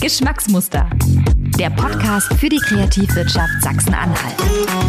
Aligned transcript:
Geschmacksmuster. 0.00 0.88
Der 1.58 1.68
Podcast 1.68 2.32
für 2.34 2.48
die 2.48 2.56
Kreativwirtschaft 2.56 3.62
Sachsen-Anhalt. 3.62 4.79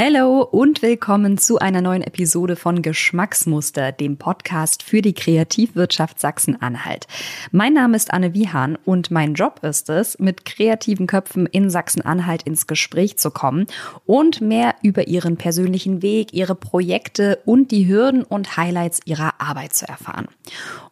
Hallo 0.00 0.42
und 0.42 0.80
willkommen 0.80 1.38
zu 1.38 1.58
einer 1.58 1.80
neuen 1.80 2.04
Episode 2.04 2.54
von 2.54 2.82
Geschmacksmuster, 2.82 3.90
dem 3.90 4.16
Podcast 4.16 4.84
für 4.84 5.02
die 5.02 5.12
Kreativwirtschaft 5.12 6.20
Sachsen-Anhalt. 6.20 7.08
Mein 7.50 7.72
Name 7.72 7.96
ist 7.96 8.12
Anne 8.12 8.32
Wiehan 8.32 8.78
und 8.84 9.10
mein 9.10 9.34
Job 9.34 9.58
ist 9.62 9.90
es, 9.90 10.16
mit 10.20 10.44
kreativen 10.44 11.08
Köpfen 11.08 11.46
in 11.46 11.68
Sachsen-Anhalt 11.68 12.44
ins 12.44 12.68
Gespräch 12.68 13.18
zu 13.18 13.32
kommen 13.32 13.66
und 14.06 14.40
mehr 14.40 14.76
über 14.82 15.08
ihren 15.08 15.36
persönlichen 15.36 16.00
Weg, 16.00 16.32
ihre 16.32 16.54
Projekte 16.54 17.40
und 17.44 17.72
die 17.72 17.88
Hürden 17.88 18.22
und 18.22 18.56
Highlights 18.56 19.00
ihrer 19.04 19.40
Arbeit 19.40 19.72
zu 19.72 19.88
erfahren. 19.88 20.28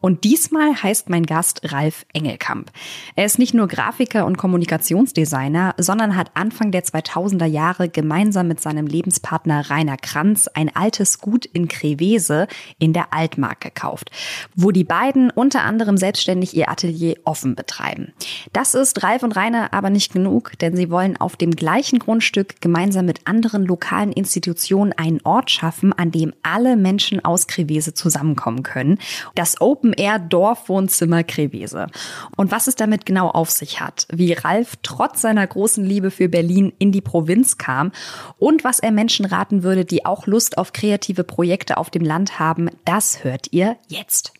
Und 0.00 0.24
diesmal 0.24 0.82
heißt 0.82 1.10
mein 1.10 1.26
Gast 1.26 1.72
Ralf 1.72 2.06
Engelkamp. 2.12 2.72
Er 3.14 3.26
ist 3.26 3.38
nicht 3.38 3.54
nur 3.54 3.68
Grafiker 3.68 4.26
und 4.26 4.36
Kommunikationsdesigner, 4.36 5.76
sondern 5.78 6.16
hat 6.16 6.32
Anfang 6.34 6.72
der 6.72 6.82
2000er 6.82 7.46
Jahre 7.46 7.88
gemeinsam 7.88 8.48
mit 8.48 8.60
seinem 8.60 8.95
Lebenspartner 8.96 9.68
Rainer 9.68 9.98
Kranz 9.98 10.48
ein 10.48 10.74
altes 10.74 11.20
Gut 11.20 11.44
in 11.44 11.68
Krevese 11.68 12.46
in 12.78 12.94
der 12.94 13.12
Altmark 13.12 13.60
gekauft, 13.60 14.10
wo 14.54 14.70
die 14.70 14.84
beiden 14.84 15.30
unter 15.30 15.62
anderem 15.64 15.98
selbstständig 15.98 16.56
ihr 16.56 16.70
Atelier 16.70 17.16
offen 17.24 17.54
betreiben. 17.54 18.14
Das 18.54 18.74
ist 18.74 19.02
Ralf 19.02 19.22
und 19.22 19.36
Rainer 19.36 19.74
aber 19.74 19.90
nicht 19.90 20.14
genug, 20.14 20.52
denn 20.60 20.76
sie 20.76 20.90
wollen 20.90 21.18
auf 21.18 21.36
dem 21.36 21.50
gleichen 21.50 21.98
Grundstück 21.98 22.62
gemeinsam 22.62 23.04
mit 23.04 23.26
anderen 23.26 23.66
lokalen 23.66 24.12
Institutionen 24.12 24.94
einen 24.94 25.20
Ort 25.24 25.50
schaffen, 25.50 25.92
an 25.92 26.10
dem 26.10 26.32
alle 26.42 26.76
Menschen 26.76 27.22
aus 27.22 27.46
Krevese 27.46 27.92
zusammenkommen 27.92 28.62
können. 28.62 28.98
Das 29.34 29.60
Open 29.60 29.92
Air 29.92 30.18
Dorfwohnzimmer 30.18 31.22
Krevese. 31.22 31.88
Und 32.36 32.50
was 32.50 32.66
es 32.66 32.76
damit 32.76 33.04
genau 33.04 33.28
auf 33.28 33.50
sich 33.50 33.80
hat, 33.80 34.06
wie 34.10 34.32
Ralf 34.32 34.76
trotz 34.82 35.20
seiner 35.20 35.46
großen 35.46 35.84
Liebe 35.84 36.10
für 36.10 36.30
Berlin 36.30 36.72
in 36.78 36.92
die 36.92 37.02
Provinz 37.02 37.58
kam 37.58 37.92
und 38.38 38.64
was 38.64 38.75
er 38.80 38.92
Menschen 38.92 39.26
raten 39.26 39.62
würde, 39.62 39.84
die 39.84 40.04
auch 40.04 40.26
Lust 40.26 40.58
auf 40.58 40.72
kreative 40.72 41.24
Projekte 41.24 41.76
auf 41.76 41.90
dem 41.90 42.02
Land 42.02 42.38
haben, 42.38 42.70
das 42.84 43.24
hört 43.24 43.48
ihr 43.52 43.76
jetzt. 43.88 44.32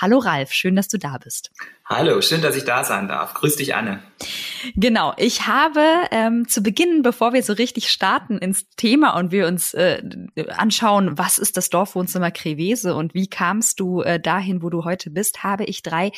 Hallo 0.00 0.18
Ralf, 0.18 0.52
schön, 0.52 0.76
dass 0.76 0.88
du 0.88 0.98
da 0.98 1.18
bist. 1.18 1.50
Hallo, 1.84 2.22
schön, 2.22 2.40
dass 2.40 2.56
ich 2.56 2.64
da 2.64 2.84
sein 2.84 3.08
darf. 3.08 3.34
Grüß 3.34 3.56
dich, 3.56 3.74
Anne. 3.74 4.02
Genau, 4.76 5.12
ich 5.16 5.46
habe 5.46 5.84
ähm, 6.10 6.48
zu 6.48 6.62
Beginn, 6.62 7.02
bevor 7.02 7.32
wir 7.32 7.42
so 7.42 7.52
richtig 7.52 7.90
starten 7.90 8.38
ins 8.38 8.70
Thema 8.76 9.16
und 9.18 9.30
wir 9.30 9.46
uns 9.46 9.74
äh, 9.74 10.02
anschauen, 10.56 11.18
was 11.18 11.38
ist 11.38 11.56
das 11.56 11.70
Dorfwohnzimmer 11.70 12.30
Krevese 12.30 12.94
und 12.94 13.14
wie 13.14 13.28
kamst 13.28 13.80
du 13.80 14.00
äh, 14.00 14.20
dahin, 14.20 14.62
wo 14.62 14.70
du 14.70 14.84
heute 14.84 15.10
bist, 15.10 15.42
habe 15.42 15.64
ich 15.64 15.82
drei 15.82 16.12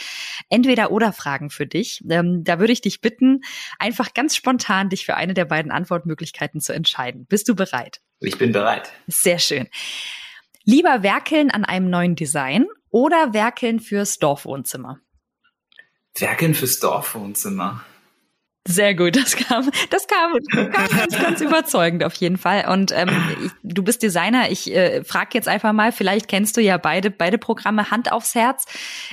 Entweder-Oder-Fragen 0.49 1.51
für 1.51 1.67
dich. 1.67 2.05
Ähm, 2.09 2.45
da 2.45 2.61
würde 2.61 2.73
ich 2.73 2.83
dich 2.83 3.01
bitten, 3.01 3.41
einfach 3.79 4.15
ganz 4.15 4.37
spontan 4.37 4.91
dich 4.91 5.07
für 5.07 5.17
eine 5.17 5.35
der 5.35 5.47
beiden 5.47 5.73
Antwortmöglichkeiten 5.73 6.61
zu 6.61 6.73
entscheiden. 6.73 7.27
Bist 7.27 7.49
du 7.49 7.57
bereit? 7.57 8.01
Ich 8.21 8.39
bin 8.39 8.53
bereit. 8.53 8.93
Sehr 9.07 9.39
schön. 9.39 9.69
Lieber 10.65 11.03
werkeln 11.03 11.51
an 11.51 11.65
einem 11.65 11.91
neuen 11.91 12.15
Design 12.17 12.67
oder 12.95 13.35
werkeln 13.35 13.81
fürs 13.81 14.19
Dorfwohnzimmer? 14.19 15.01
Werkeln 16.17 16.55
fürs 16.55 16.79
Dorfwohnzimmer. 16.79 17.85
Sehr 18.69 18.95
gut, 18.95 19.17
das 19.17 19.37
kam, 19.37 19.69
das 19.91 20.07
kam, 20.07 20.39
kam 20.49 20.71
ganz, 20.71 21.19
ganz 21.19 21.41
überzeugend 21.41 22.05
auf 22.05 22.15
jeden 22.15 22.39
Fall. 22.39 22.69
Und 22.69 22.93
ähm, 22.93 23.11
ich, 23.45 23.51
du 23.65 23.83
bist 23.83 24.05
Designer. 24.05 24.53
Ich 24.53 24.73
äh, 24.73 25.03
frage 25.03 25.31
jetzt 25.33 25.49
einfach 25.49 25.73
mal, 25.73 25.91
vielleicht 25.91 26.29
kennst 26.29 26.57
du 26.57 26.61
ja 26.61 26.79
beide, 26.79 27.11
beide 27.11 27.37
Programme 27.37 27.91
Hand 27.91 28.13
aufs 28.13 28.37
Herz. 28.37 28.65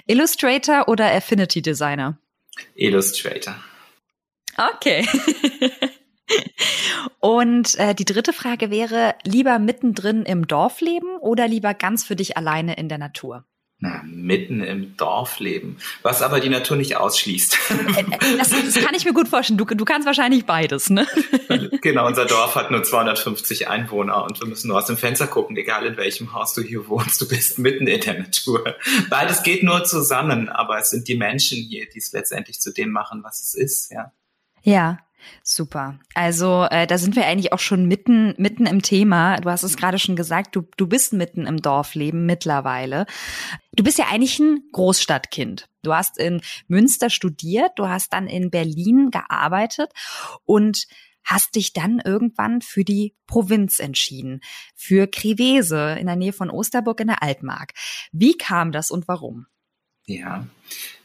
Illustrator 0.06 0.88
oder 0.88 1.12
Affinity 1.12 1.64
Designer? 1.64 2.20
Illustrator. 2.76 3.56
Okay. 4.58 5.08
Und 7.20 7.80
äh, 7.80 7.96
die 7.96 8.06
dritte 8.06 8.32
Frage 8.32 8.70
wäre, 8.70 9.16
lieber 9.26 9.58
mittendrin 9.58 10.24
im 10.24 10.48
Dorf 10.48 10.82
leben 10.82 11.18
oder 11.18 11.48
lieber 11.48 11.74
ganz 11.74 12.06
für 12.06 12.16
dich 12.16 12.38
alleine 12.38 12.76
in 12.76 12.88
der 12.88 13.00
Natur? 13.00 13.44
Na, 13.84 14.04
mitten 14.06 14.62
im 14.62 14.96
Dorf 14.96 15.40
leben, 15.40 15.78
was 16.04 16.22
aber 16.22 16.40
die 16.40 16.50
Natur 16.50 16.78
nicht 16.78 16.98
ausschließt. 16.98 17.58
Äh, 17.72 18.02
äh, 18.02 18.38
das, 18.38 18.50
das 18.50 18.76
kann 18.76 18.94
ich 18.94 19.06
mir 19.06 19.14
gut 19.14 19.28
vorstellen. 19.28 19.58
Du, 19.58 19.66
du 19.66 19.86
kannst 19.86 20.06
wahrscheinlich 20.06 20.46
beides, 20.46 20.92
ne? 20.92 21.08
Genau, 21.82 22.06
unser 22.06 22.26
Dorf 22.26 22.54
hat 22.54 22.70
nur 22.70 22.84
250 22.84 23.68
Einwohner 23.70 24.24
und 24.24 24.40
wir 24.40 24.48
müssen 24.48 24.68
nur 24.68 24.78
aus 24.78 24.86
dem 24.86 24.98
Fenster 24.98 25.26
gucken, 25.26 25.58
egal 25.58 25.86
in 25.88 25.98
welchem 25.98 26.34
Haus 26.34 26.54
du 26.54 26.62
hier 26.62 26.88
wohnst. 26.88 27.20
Du 27.22 27.28
bist 27.28 27.58
mitten 27.58 27.88
in 27.88 28.02
der 28.02 28.20
Natur. 28.20 28.76
Beides 29.10 29.42
geht 29.42 29.64
nur 29.64 29.84
zusammen, 29.84 30.48
aber 30.48 30.78
es 30.78 30.92
sind 30.92 31.08
die 31.08 31.16
Menschen 31.16 31.58
hier, 31.58 31.90
die 31.90 31.98
es 31.98 32.14
letztendlich 32.14 32.62
zu 32.62 32.72
dem 32.72 32.92
machen, 32.92 33.24
was 33.24 33.42
es 33.42 33.56
ist, 33.56 33.92
ja. 33.92 34.12
Ja, 34.64 35.00
Super. 35.44 36.00
Also 36.14 36.68
äh, 36.70 36.88
da 36.88 36.98
sind 36.98 37.16
wir 37.16 37.26
eigentlich 37.26 37.54
auch 37.54 37.60
schon 37.60 37.86
mitten 37.86 38.34
mitten 38.38 38.66
im 38.66 38.82
Thema. 38.82 39.38
Du 39.38 39.50
hast 39.50 39.64
es 39.64 39.78
gerade 39.78 40.00
schon 40.00 40.16
gesagt, 40.16 40.56
du 40.56 40.64
du 40.78 40.88
bist 40.88 41.14
mitten 41.14 41.46
im 41.48 41.62
Dorfleben 41.62 42.26
mittlerweile. 42.26 43.06
Du 43.74 43.84
bist 43.84 43.98
ja 43.98 44.06
eigentlich 44.10 44.40
ein 44.40 44.64
Großstadtkind. 44.72 45.70
Du 45.84 45.94
hast 45.94 46.18
in 46.18 46.42
Münster 46.68 47.10
studiert, 47.10 47.72
du 47.76 47.88
hast 47.88 48.14
dann 48.14 48.28
in 48.28 48.52
Berlin 48.52 49.12
gearbeitet 49.12 49.92
und 50.46 50.88
hast 51.24 51.56
dich 51.56 51.74
dann 51.74 52.02
irgendwann 52.04 52.62
für 52.62 52.84
die 52.84 53.16
Provinz 53.28 53.80
entschieden, 53.80 54.42
für 54.76 55.08
Krivese 55.08 55.98
in 56.00 56.08
der 56.08 56.16
Nähe 56.16 56.34
von 56.34 56.50
Osterburg 56.50 57.00
in 57.00 57.08
der 57.08 57.24
Altmark. 57.24 57.74
Wie 58.12 58.38
kam 58.38 58.72
das 58.72 58.92
und 58.92 59.08
warum? 59.08 59.48
Ja, 60.06 60.46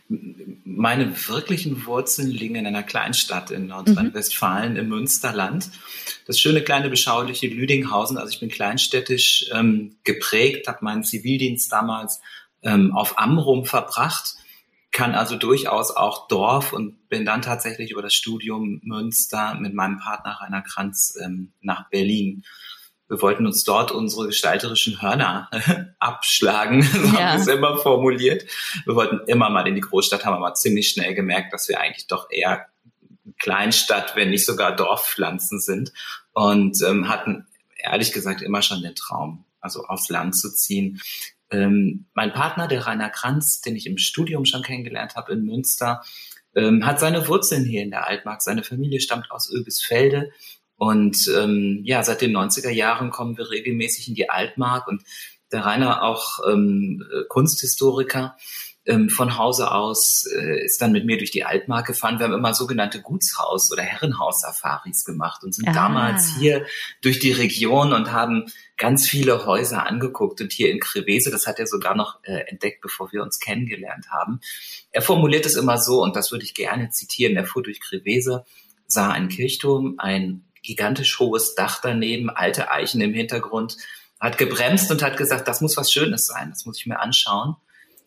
meine 0.09 1.29
wirklichen 1.29 1.87
Wurzeln 1.87 2.31
liegen 2.31 2.55
in 2.55 2.67
einer 2.67 2.83
Kleinstadt 2.83 3.51
in 3.51 3.67
Nordrhein-Westfalen 3.67 4.73
mhm. 4.73 4.79
im 4.79 4.89
Münsterland. 4.89 5.71
Das 6.27 6.39
schöne 6.39 6.63
kleine 6.63 6.91
beschauliche 6.91 7.49
Lüdinghausen. 7.49 8.19
Also 8.19 8.31
ich 8.31 8.41
bin 8.41 8.49
kleinstädtisch 8.49 9.47
ähm, 9.53 9.97
geprägt, 10.05 10.69
habe 10.69 10.85
meinen 10.85 11.03
Zivildienst 11.03 11.73
damals 11.73 12.21
ähm, 12.63 12.95
auf 12.95 13.19
Amrum 13.19 13.65
verbracht, 13.65 14.37
kann 14.93 15.15
also 15.15 15.37
durchaus 15.37 15.91
auch 15.91 16.29
Dorf 16.29 16.73
und 16.73 17.09
bin 17.09 17.25
dann 17.25 17.43
tatsächlich 17.43 17.91
über 17.91 18.03
das 18.03 18.15
Studium 18.15 18.81
Münster 18.85 19.55
mit 19.55 19.75
meinem 19.75 19.99
Partner 19.99 20.39
Rainer 20.41 20.63
Kranz 20.63 21.19
ähm, 21.23 21.53
nach 21.61 21.89
Berlin 21.91 22.45
wir 23.09 23.23
wollten 23.23 23.47
uns 23.47 23.65
dort 23.65 23.93
unsere 23.93 24.27
gestalterischen 24.27 25.01
Hörner 25.01 25.49
abschlagen, 25.99 26.83
so 26.83 26.99
ja. 26.99 27.05
haben 27.05 27.13
wir 27.13 27.41
es 27.41 27.47
immer 27.47 27.77
formuliert. 27.79 28.45
Wir 28.85 28.95
wollten 28.95 29.21
immer 29.29 29.51
mal 29.51 29.67
in 29.67 29.75
die 29.75 29.81
Großstadt, 29.81 30.25
haben 30.25 30.37
aber 30.37 30.55
ziemlich 30.55 30.89
schnell 30.89 31.15
gemerkt, 31.15 31.53
dass 31.53 31.69
wir 31.69 31.81
eigentlich 31.81 32.07
doch 32.07 32.31
eher 32.31 32.67
Kleinstadt, 33.39 34.17
wenn 34.17 34.31
nicht 34.31 34.47
sogar 34.47 34.75
Dorfpflanzen 34.75 35.61
sind 35.61 35.93
und 36.33 36.83
ähm, 36.83 37.09
hatten 37.09 37.47
ehrlich 37.77 38.13
gesagt 38.13 38.43
immer 38.43 38.63
schon 38.63 38.83
den 38.83 38.95
Traum, 38.95 39.45
also 39.61 39.85
aufs 39.85 40.09
Land 40.09 40.37
zu 40.37 40.53
ziehen. 40.53 41.01
Ähm, 41.51 42.07
mein 42.15 42.33
Partner, 42.33 42.67
der 42.67 42.87
Rainer 42.87 43.11
Kranz, 43.11 43.61
den 43.61 43.77
ich 43.77 43.87
im 43.87 43.99
Studium 43.99 44.45
schon 44.47 44.63
kennengelernt 44.63 45.15
habe 45.15 45.33
in 45.33 45.45
Münster, 45.45 46.03
ähm, 46.55 46.85
hat 46.87 46.99
seine 46.99 47.29
Wurzeln 47.29 47.65
hier 47.65 47.83
in 47.83 47.91
der 47.91 48.07
Altmark. 48.07 48.43
Seine 48.43 48.65
Familie 48.65 49.01
stammt 49.01 49.31
aus 49.31 49.53
Öbisfelde 49.53 50.33
und 50.77 51.31
ähm, 51.37 51.81
ja, 51.85 52.03
seit 52.03 52.21
den 52.21 52.37
90er 52.37 52.71
Jahren 52.71 53.11
kommen 53.11 53.37
wir 53.39 53.51
regelmäßig 53.51 54.09
in 54.09 54.15
die 54.15 54.31
Altmark 54.31 54.89
und 54.89 55.03
der 55.53 55.65
Rainer 55.65 56.03
auch 56.03 56.41
ähm, 56.51 57.05
Kunsthistoriker 57.29 58.37
ähm, 58.87 59.11
von 59.11 59.37
Hause 59.37 59.73
aus 59.73 60.27
äh, 60.27 60.65
ist 60.65 60.81
dann 60.81 60.93
mit 60.93 61.05
mir 61.05 61.19
durch 61.19 61.31
die 61.31 61.45
Altmark 61.45 61.87
gefahren. 61.87 62.19
Wir 62.19 62.27
haben 62.27 62.35
immer 62.35 62.55
sogenannte 62.55 63.03
Gutshaus- 63.03 63.73
oder 63.73 63.83
Herrenhaus-Safaris 63.83 65.05
gemacht 65.05 65.43
und 65.43 65.55
sind 65.55 65.69
ah. 65.69 65.73
damals 65.73 66.37
hier 66.39 66.65
durch 67.03 67.19
die 67.19 67.33
Region 67.33 67.93
und 67.93 68.13
haben 68.13 68.45
ganz 68.77 69.09
viele 69.09 69.45
Häuser 69.45 69.87
angeguckt. 69.87 70.41
Und 70.41 70.53
hier 70.53 70.71
in 70.71 70.79
Krevese, 70.79 71.31
das 71.31 71.47
hat 71.47 71.59
er 71.59 71.67
sogar 71.67 71.97
noch 71.97 72.21
äh, 72.23 72.45
entdeckt, 72.49 72.81
bevor 72.81 73.13
wir 73.13 73.23
uns 73.23 73.41
kennengelernt 73.41 74.07
haben. 74.11 74.41
Er 74.93 75.03
formuliert 75.03 75.47
es 75.47 75.57
immer 75.57 75.79
so, 75.79 76.03
und 76.03 76.15
das 76.15 76.31
würde 76.31 76.45
ich 76.45 76.55
gerne 76.55 76.91
zitieren. 76.91 77.37
Er 77.37 77.45
fuhr 77.45 77.63
durch 77.63 77.81
Krevese, 77.81 78.45
sah 78.87 79.11
einen 79.11 79.29
Kirchturm, 79.29 79.97
ein 79.99 80.45
gigantisch 80.67 81.19
hohes 81.19 81.55
Dach 81.55 81.81
daneben, 81.81 82.29
alte 82.29 82.71
Eichen 82.71 83.01
im 83.01 83.15
Hintergrund, 83.15 83.77
hat 84.21 84.39
gebremst 84.39 84.91
und 84.91 85.03
hat 85.03 85.17
gesagt, 85.17 85.47
das 85.49 85.61
muss 85.61 85.77
was 85.77 85.93
Schönes 85.93 86.27
sein, 86.27 86.51
das 86.51 86.67
muss 86.67 86.79
ich 86.79 86.87
mir 86.87 87.01
anschauen. 87.01 87.57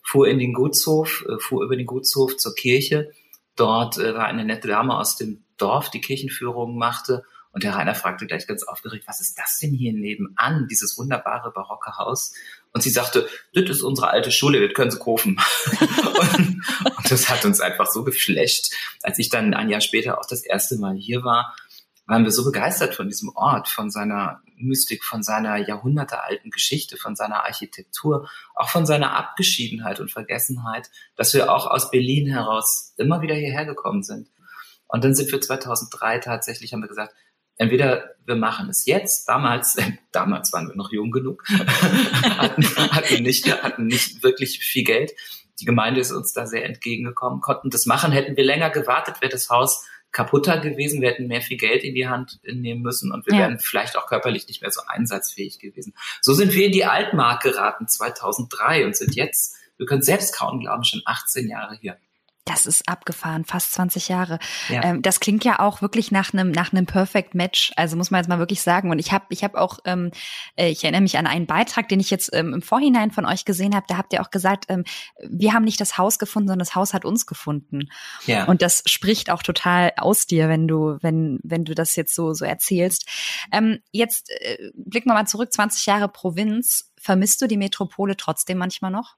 Fuhr 0.04 0.28
in 0.28 0.40
den 0.40 0.54
Gutshof, 0.54 1.26
äh, 1.30 1.40
fuhr 1.40 1.64
über 1.64 1.76
den 1.76 1.86
Gutshof 1.86 2.36
zur 2.38 2.56
Kirche. 2.56 3.12
Dort 3.56 3.98
äh, 3.98 4.14
war 4.14 4.26
eine 4.26 4.44
nette 4.44 4.68
Dame 4.68 4.98
aus 4.98 5.18
dem 5.18 5.44
Dorf, 5.58 5.90
die 5.92 6.02
Kirchenführung 6.02 6.78
machte. 6.78 7.24
Und 7.52 7.64
der 7.64 7.74
Rainer 7.74 7.96
fragte 7.96 8.28
gleich 8.28 8.46
ganz 8.46 8.64
aufgeregt, 8.64 9.06
was 9.08 9.22
ist 9.22 9.38
das 9.38 9.58
denn 9.58 9.72
hier 9.72 9.92
nebenan, 9.92 10.68
dieses 10.70 10.98
wunderbare 10.98 11.52
barocke 11.52 11.98
Haus? 11.98 12.34
Und 12.74 12.82
sie 12.82 12.92
sagte, 12.92 13.28
das 13.54 13.70
ist 13.70 13.82
unsere 13.82 14.10
alte 14.10 14.32
Schule, 14.32 14.66
das 14.66 14.76
können 14.76 14.92
Sie 14.92 15.00
kaufen. 15.00 15.40
und, 16.38 16.62
und 16.98 17.12
das 17.12 17.30
hat 17.30 17.46
uns 17.46 17.60
einfach 17.60 17.88
so 17.88 18.04
geflasht. 18.04 18.72
Als 19.02 19.18
ich 19.18 19.30
dann 19.30 19.56
ein 19.56 19.70
Jahr 19.70 19.82
später 19.82 20.20
auch 20.20 20.28
das 20.28 20.44
erste 20.44 20.78
Mal 20.78 20.96
hier 20.96 21.24
war, 21.24 21.56
waren 22.10 22.24
wir 22.24 22.32
so 22.32 22.44
begeistert 22.44 22.96
von 22.96 23.08
diesem 23.08 23.30
Ort, 23.36 23.68
von 23.68 23.92
seiner 23.92 24.42
Mystik, 24.58 25.04
von 25.04 25.22
seiner 25.22 25.58
jahrhundertealten 25.58 26.50
Geschichte, 26.50 26.98
von 26.98 27.16
seiner 27.16 27.46
Architektur, 27.46 28.28
auch 28.56 28.70
von 28.70 28.88
seiner 28.88 29.16
Abgeschiedenheit 29.16 30.00
und 30.00 30.12
Vergessenheit, 30.12 30.90
dass 31.16 31.36
wir 31.36 31.54
auch 31.54 31.68
aus 31.68 31.92
Berlin 31.92 32.28
heraus 32.28 32.96
immer 32.98 33.22
wieder 33.22 33.36
hierher 33.36 33.66
gekommen 33.66 34.02
sind. 34.02 34.28
Und 34.88 35.04
dann 35.04 35.14
sind 35.14 35.32
wir 35.32 35.40
2003 35.40 36.18
tatsächlich, 36.18 36.74
haben 36.74 36.82
wir 36.82 36.88
gesagt, 36.88 37.14
entweder 37.58 38.16
wir 38.26 38.36
machen 38.36 38.70
es 38.70 38.88
jetzt, 38.88 39.30
damals, 39.30 39.78
damals 40.12 40.52
waren 40.52 40.68
wir 40.68 40.76
noch 40.76 40.92
jung 40.92 41.12
genug, 41.12 41.44
hatten, 42.40 42.64
hatten, 42.66 43.22
nicht, 43.22 43.64
hatten 43.64 43.86
nicht 43.86 44.24
wirklich 44.24 44.58
viel 44.60 44.84
Geld. 44.84 45.12
Die 45.60 45.66
Gemeinde 45.66 46.00
ist 46.00 46.12
uns 46.12 46.34
da 46.34 46.48
sehr 46.48 46.66
entgegengekommen, 46.66 47.40
konnten 47.40 47.70
das 47.70 47.86
machen. 47.86 48.12
Hätten 48.12 48.36
wir 48.36 48.46
länger 48.46 48.72
gewartet, 48.72 49.22
wäre 49.22 49.32
das 49.32 49.50
Haus 49.50 49.86
kaputter 50.12 50.60
gewesen, 50.60 51.02
wir 51.02 51.10
hätten 51.10 51.28
mehr 51.28 51.42
viel 51.42 51.58
Geld 51.58 51.84
in 51.84 51.94
die 51.94 52.08
Hand 52.08 52.40
nehmen 52.44 52.82
müssen 52.82 53.12
und 53.12 53.26
wir 53.28 53.34
ja. 53.34 53.42
wären 53.42 53.60
vielleicht 53.60 53.96
auch 53.98 54.08
körperlich 54.08 54.48
nicht 54.48 54.62
mehr 54.62 54.72
so 54.72 54.82
einsatzfähig 54.88 55.60
gewesen. 55.60 55.94
So 56.22 56.34
sind 56.34 56.54
wir 56.54 56.66
in 56.66 56.72
die 56.72 56.86
Altmark 56.86 57.44
geraten 57.44 57.88
2003 57.88 58.86
und 58.86 58.96
sind 58.96 59.16
jetzt, 59.16 59.56
wir 59.78 59.86
können 59.86 60.02
selbst 60.02 60.36
kaum 60.36 60.60
glauben, 60.60 60.84
schon 60.84 61.02
18 61.06 61.48
Jahre 61.48 61.78
hier. 61.80 61.98
Das 62.50 62.66
ist 62.66 62.90
abgefahren, 62.90 63.46
fast 63.46 63.74
20 63.74 64.08
Jahre. 64.08 64.40
Ja. 64.70 64.84
Ähm, 64.84 65.04
das 65.04 65.20
klingt 65.20 65.46
ja 65.46 65.60
auch 65.60 65.84
wirklich 65.84 66.12
nach 66.12 66.34
einem 66.34 66.50
nach 66.50 66.74
einem 66.74 66.88
Perfect 66.88 67.36
Match. 67.36 67.72
Also 67.76 67.96
muss 67.96 68.10
man 68.10 68.20
jetzt 68.20 68.28
mal 68.28 68.40
wirklich 68.40 68.64
sagen. 68.64 68.90
Und 68.90 68.98
ich 68.98 69.12
habe 69.12 69.26
ich 69.30 69.44
habe 69.44 69.62
auch, 69.62 69.78
ähm, 69.86 70.10
äh, 70.56 70.70
ich 70.70 70.84
erinnere 70.84 71.02
mich 71.02 71.20
an 71.20 71.28
einen 71.28 71.46
Beitrag, 71.46 71.88
den 71.90 72.00
ich 72.00 72.10
jetzt 72.10 72.32
ähm, 72.34 72.56
im 72.56 72.64
Vorhinein 72.64 73.12
von 73.12 73.26
euch 73.26 73.46
gesehen 73.46 73.76
habe. 73.76 73.86
Da 73.88 73.98
habt 73.98 74.14
ihr 74.14 74.22
auch 74.22 74.32
gesagt, 74.32 74.66
ähm, 74.70 74.84
wir 75.22 75.54
haben 75.54 75.64
nicht 75.64 75.80
das 75.80 76.00
Haus 76.00 76.18
gefunden, 76.18 76.48
sondern 76.48 76.66
das 76.66 76.74
Haus 76.74 76.96
hat 76.96 77.06
uns 77.06 77.28
gefunden. 77.28 77.90
Ja. 78.26 78.46
Und 78.46 78.64
das 78.64 78.82
spricht 78.88 79.30
auch 79.30 79.44
total 79.44 79.94
aus 79.98 80.26
dir, 80.26 80.50
wenn 80.50 80.68
du 80.68 80.98
wenn 81.02 81.40
wenn 81.44 81.66
du 81.66 81.76
das 81.76 81.96
jetzt 81.96 82.16
so 82.16 82.34
so 82.34 82.46
erzählst. 82.46 83.08
Ähm, 83.52 83.78
jetzt 83.92 84.32
äh, 84.32 84.72
blicken 84.74 85.10
wir 85.10 85.14
mal 85.14 85.28
zurück, 85.28 85.54
20 85.54 85.86
Jahre 85.86 86.10
Provinz. 86.10 86.92
Vermisst 87.00 87.44
du 87.44 87.48
die 87.48 87.58
Metropole 87.58 88.18
trotzdem 88.18 88.58
manchmal 88.58 88.90
noch? 88.90 89.18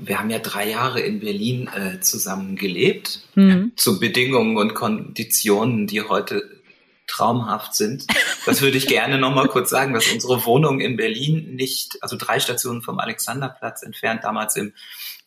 Wir 0.00 0.18
haben 0.18 0.30
ja 0.30 0.38
drei 0.38 0.70
Jahre 0.70 1.00
in 1.00 1.20
Berlin 1.20 1.68
äh, 1.68 2.00
zusammen 2.00 2.56
gelebt, 2.56 3.20
mhm. 3.34 3.72
zu 3.76 4.00
Bedingungen 4.00 4.56
und 4.56 4.74
Konditionen, 4.74 5.86
die 5.86 6.02
heute 6.02 6.60
traumhaft 7.06 7.74
sind. 7.74 8.06
Das 8.46 8.62
würde 8.62 8.78
ich 8.78 8.86
gerne 8.86 9.18
nochmal 9.18 9.48
kurz 9.48 9.68
sagen, 9.68 9.92
dass 9.92 10.10
unsere 10.10 10.44
Wohnung 10.44 10.80
in 10.80 10.96
Berlin 10.96 11.54
nicht, 11.54 11.98
also 12.00 12.16
drei 12.16 12.40
Stationen 12.40 12.82
vom 12.82 12.98
Alexanderplatz 12.98 13.82
entfernt, 13.82 14.24
damals 14.24 14.56
im, 14.56 14.72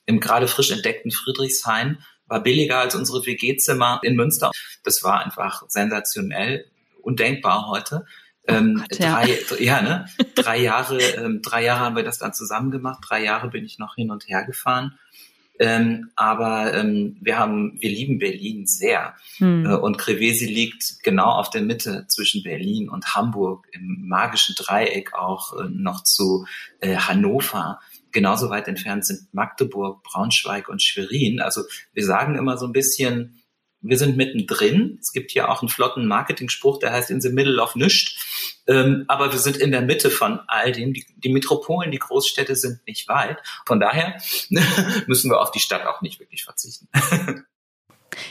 im 0.06 0.20
gerade 0.20 0.48
frisch 0.48 0.72
entdeckten 0.72 1.12
Friedrichshain, 1.12 2.00
war 2.28 2.42
billiger 2.42 2.80
als 2.80 2.96
unsere 2.96 3.26
WG-Zimmer 3.26 4.00
in 4.04 4.16
Münster. 4.16 4.52
Das 4.84 5.04
war 5.04 5.24
einfach 5.24 5.64
sensationell, 5.68 6.66
undenkbar 7.02 7.68
heute. 7.68 8.06
Oh 8.48 8.54
ähm, 8.54 8.76
Gott, 8.76 9.00
ja. 9.00 9.24
drei, 9.24 9.40
ja, 9.60 9.82
ne? 9.82 10.06
drei 10.36 10.60
Jahre, 10.60 11.00
ähm, 11.00 11.42
drei 11.42 11.64
Jahre 11.64 11.80
haben 11.80 11.96
wir 11.96 12.04
das 12.04 12.20
dann 12.20 12.34
zusammen 12.34 12.72
gemacht. 12.72 13.00
Drei 13.08 13.24
Jahre 13.24 13.50
bin 13.50 13.64
ich 13.64 13.80
noch 13.80 13.96
hin 13.96 14.12
und 14.12 14.28
her 14.28 14.44
gefahren. 14.44 15.00
Ähm, 15.60 16.10
aber 16.16 16.74
ähm, 16.74 17.16
wir 17.22 17.38
haben, 17.38 17.78
wir 17.80 17.90
lieben 17.90 18.18
Berlin 18.18 18.66
sehr. 18.66 19.16
Hm. 19.38 19.66
Äh, 19.66 19.76
und 19.76 19.98
Krevesi 19.98 20.48
liegt 20.48 21.04
genau 21.04 21.30
auf 21.30 21.52
der 21.52 21.62
Mitte 21.62 22.06
zwischen 22.08 22.44
Berlin 22.44 22.90
und 22.90 23.16
Hamburg, 23.16 23.68
im 23.72 24.08
magischen 24.08 24.56
Dreieck 24.58 25.14
auch 25.14 25.54
äh, 25.58 25.70
noch 25.70 26.04
zu 26.04 26.46
äh, 26.80 26.96
Hannover. 26.96 27.80
Genauso 28.12 28.50
weit 28.50 28.68
entfernt 28.68 29.06
sind 29.06 29.34
Magdeburg, 29.34 30.04
Braunschweig 30.04 30.70
und 30.70 30.82
Schwerin. 30.82 31.40
Also 31.40 31.62
wir 31.94 32.06
sagen 32.06 32.36
immer 32.36 32.58
so 32.58 32.66
ein 32.66 32.74
bisschen, 32.74 33.43
wir 33.84 33.98
sind 33.98 34.18
mittendrin. 34.18 34.98
Es 35.02 35.12
gibt 35.12 35.32
hier 35.32 35.50
auch 35.50 35.62
einen 35.62 35.70
flotten 35.70 36.08
Marketing-Spruch, 36.08 36.80
der 36.80 36.92
heißt 36.92 37.12
in 37.12 37.22
the 37.22 37.30
middle 37.30 37.62
of 37.62 37.76
nischt. 37.76 38.18
Ähm, 38.66 39.06
aber 39.08 39.32
wir 39.32 39.40
sind 39.40 39.58
in 39.58 39.72
der 39.72 39.82
Mitte 39.82 40.10
von 40.10 40.40
all 40.48 40.72
dem. 40.72 40.94
Die, 40.94 41.06
die 41.18 41.30
Metropolen, 41.30 41.92
die 41.92 42.00
Großstädte 42.00 42.56
sind 42.56 42.86
nicht 42.88 43.08
weit. 43.10 43.38
Von 43.66 43.80
daher 43.80 44.16
müssen 45.08 45.30
wir 45.30 45.42
auf 45.42 45.52
die 45.52 45.60
Stadt 45.60 45.86
auch 45.86 46.02
nicht 46.02 46.20
wirklich 46.20 46.44
verzichten. 46.44 46.88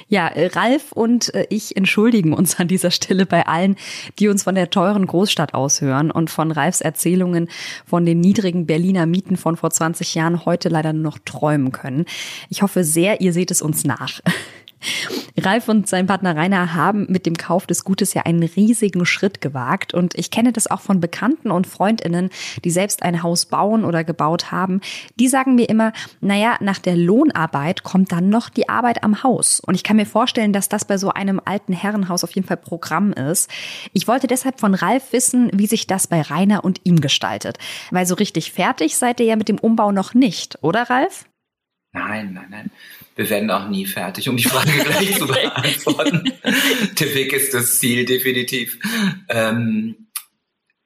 Ja, 0.08 0.28
äh, 0.28 0.46
Ralf 0.46 0.92
und 0.92 1.34
äh, 1.34 1.46
ich 1.50 1.76
entschuldigen 1.76 2.32
uns 2.32 2.58
an 2.58 2.68
dieser 2.68 2.90
Stelle 2.90 3.26
bei 3.26 3.46
allen, 3.46 3.76
die 4.18 4.28
uns 4.28 4.44
von 4.44 4.54
der 4.54 4.70
teuren 4.70 5.06
Großstadt 5.06 5.54
aushören 5.54 6.10
und 6.10 6.30
von 6.30 6.50
Ralfs 6.52 6.80
Erzählungen 6.80 7.48
von 7.84 8.06
den 8.06 8.20
niedrigen 8.20 8.66
Berliner 8.66 9.06
Mieten 9.06 9.36
von 9.36 9.56
vor 9.56 9.70
20 9.70 10.14
Jahren 10.14 10.44
heute 10.44 10.68
leider 10.68 10.92
nur 10.92 11.02
noch 11.02 11.18
träumen 11.18 11.72
können. 11.72 12.06
Ich 12.48 12.62
hoffe 12.62 12.84
sehr, 12.84 13.20
ihr 13.20 13.32
seht 13.32 13.50
es 13.50 13.62
uns 13.62 13.84
nach. 13.84 14.20
Ralf 15.38 15.68
und 15.68 15.88
sein 15.88 16.06
Partner 16.06 16.36
Rainer 16.36 16.74
haben 16.74 17.06
mit 17.08 17.26
dem 17.26 17.36
Kauf 17.36 17.66
des 17.66 17.84
Gutes 17.84 18.14
ja 18.14 18.22
einen 18.22 18.42
riesigen 18.42 19.06
Schritt 19.06 19.40
gewagt. 19.40 19.94
Und 19.94 20.14
ich 20.16 20.30
kenne 20.30 20.52
das 20.52 20.70
auch 20.70 20.80
von 20.80 21.00
Bekannten 21.00 21.50
und 21.50 21.66
Freundinnen, 21.66 22.30
die 22.64 22.70
selbst 22.70 23.02
ein 23.02 23.22
Haus 23.22 23.46
bauen 23.46 23.84
oder 23.84 24.04
gebaut 24.04 24.50
haben. 24.50 24.80
Die 25.18 25.28
sagen 25.28 25.54
mir 25.54 25.68
immer, 25.68 25.92
naja, 26.20 26.56
nach 26.60 26.78
der 26.78 26.96
Lohnarbeit 26.96 27.82
kommt 27.82 28.12
dann 28.12 28.28
noch 28.28 28.48
die 28.48 28.68
Arbeit 28.68 29.04
am 29.04 29.22
Haus. 29.22 29.60
Und 29.60 29.74
ich 29.74 29.84
kann 29.84 29.96
mir 29.96 30.06
vorstellen, 30.06 30.52
dass 30.52 30.68
das 30.68 30.84
bei 30.84 30.98
so 30.98 31.10
einem 31.10 31.40
alten 31.44 31.72
Herrenhaus 31.72 32.24
auf 32.24 32.32
jeden 32.32 32.46
Fall 32.46 32.56
Programm 32.56 33.12
ist. 33.12 33.50
Ich 33.92 34.08
wollte 34.08 34.26
deshalb 34.26 34.60
von 34.60 34.74
Ralf 34.74 35.12
wissen, 35.12 35.50
wie 35.52 35.66
sich 35.66 35.86
das 35.86 36.06
bei 36.06 36.20
Rainer 36.20 36.64
und 36.64 36.80
ihm 36.84 37.00
gestaltet. 37.00 37.58
Weil 37.90 38.06
so 38.06 38.14
richtig 38.14 38.52
fertig 38.52 38.96
seid 38.96 39.20
ihr 39.20 39.26
ja 39.26 39.36
mit 39.36 39.48
dem 39.48 39.58
Umbau 39.58 39.92
noch 39.92 40.14
nicht, 40.14 40.58
oder 40.62 40.88
Ralf? 40.90 41.26
Nein, 41.92 42.32
nein, 42.32 42.46
nein. 42.50 42.70
Wir 43.14 43.28
werden 43.28 43.50
auch 43.50 43.68
nie 43.68 43.86
fertig, 43.86 44.28
um 44.28 44.36
die 44.36 44.44
Frage 44.44 44.70
gleich 44.84 45.18
zu 45.18 45.26
beantworten. 45.26 46.32
Der 46.98 47.14
Weg 47.14 47.32
ist 47.32 47.54
das 47.54 47.78
Ziel, 47.78 48.04
definitiv. 48.04 48.78
Ähm, 49.28 50.02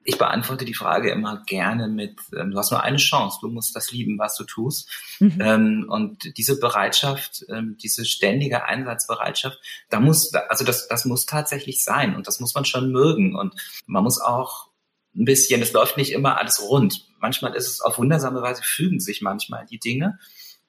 ich 0.03 0.17
beantworte 0.17 0.63
die 0.63 0.73
Frage 0.73 1.11
immer 1.11 1.43
gerne 1.45 1.89
mit, 1.89 2.17
ähm, 2.33 2.51
du 2.51 2.57
hast 2.57 2.71
nur 2.71 2.81
eine 2.81 2.97
Chance, 2.97 3.39
du 3.41 3.49
musst 3.49 3.75
das 3.75 3.91
lieben, 3.91 4.17
was 4.17 4.37
du 4.37 4.45
tust. 4.45 4.89
Mhm. 5.19 5.41
Ähm, 5.41 5.85
und 5.89 6.37
diese 6.37 6.59
Bereitschaft, 6.59 7.45
ähm, 7.49 7.77
diese 7.81 8.05
ständige 8.05 8.65
Einsatzbereitschaft, 8.65 9.59
da 9.89 9.99
muss, 9.99 10.33
also 10.33 10.63
das, 10.63 10.87
das 10.87 11.03
muss 11.03 11.25
tatsächlich 11.25 11.83
sein 11.83 12.15
und 12.15 12.25
das 12.25 12.39
muss 12.39 12.55
man 12.55 12.63
schon 12.63 12.91
mögen. 12.91 13.35
Und 13.35 13.53
man 13.85 14.03
muss 14.03 14.21
auch 14.21 14.67
ein 15.13 15.25
bisschen, 15.25 15.61
es 15.61 15.73
läuft 15.73 15.97
nicht 15.97 16.13
immer 16.13 16.39
alles 16.39 16.61
rund. 16.61 17.05
Manchmal 17.19 17.53
ist 17.53 17.67
es 17.67 17.81
auf 17.81 17.97
wundersame 17.97 18.41
Weise, 18.41 18.61
fügen 18.63 19.01
sich 19.01 19.21
manchmal 19.21 19.65
die 19.65 19.79
Dinge 19.79 20.19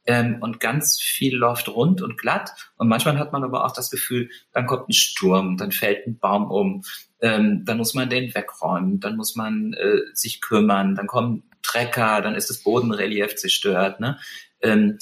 ähm, 0.08 0.38
und 0.40 0.58
ganz 0.58 0.99
viel 1.00 1.37
läuft 1.37 1.69
rund 1.69 2.00
und 2.00 2.16
glatt. 2.19 2.50
Und 2.76 2.88
manchmal 2.88 3.19
hat 3.19 3.32
man 3.32 3.44
aber 3.44 3.66
auch 3.66 3.72
das 3.72 3.90
Gefühl, 3.90 4.31
dann 4.52 4.66
kommt 4.66 4.88
ein 4.88 4.94
Sturm, 4.94 5.58
dann 5.58 5.70
fällt 5.70 6.06
ein 6.06 6.19
Baum 6.19 6.50
um, 6.50 6.82
ähm, 7.20 7.64
dann 7.66 7.76
muss 7.76 7.93
man 7.93 8.08
den 8.08 8.34
wegräumen, 8.34 9.00
dann 9.00 9.16
muss 9.16 9.37
man 9.37 9.75
äh, 9.75 10.00
sich 10.14 10.40
kümmern, 10.40 10.94
dann 10.94 11.06
kommen 11.06 11.44
Trecker, 11.62 12.23
dann 12.23 12.35
ist 12.35 12.49
das 12.49 12.62
Bodenrelief 12.62 13.37
zerstört. 13.37 14.00
Ne? 14.00 14.18
Ähm, 14.62 14.99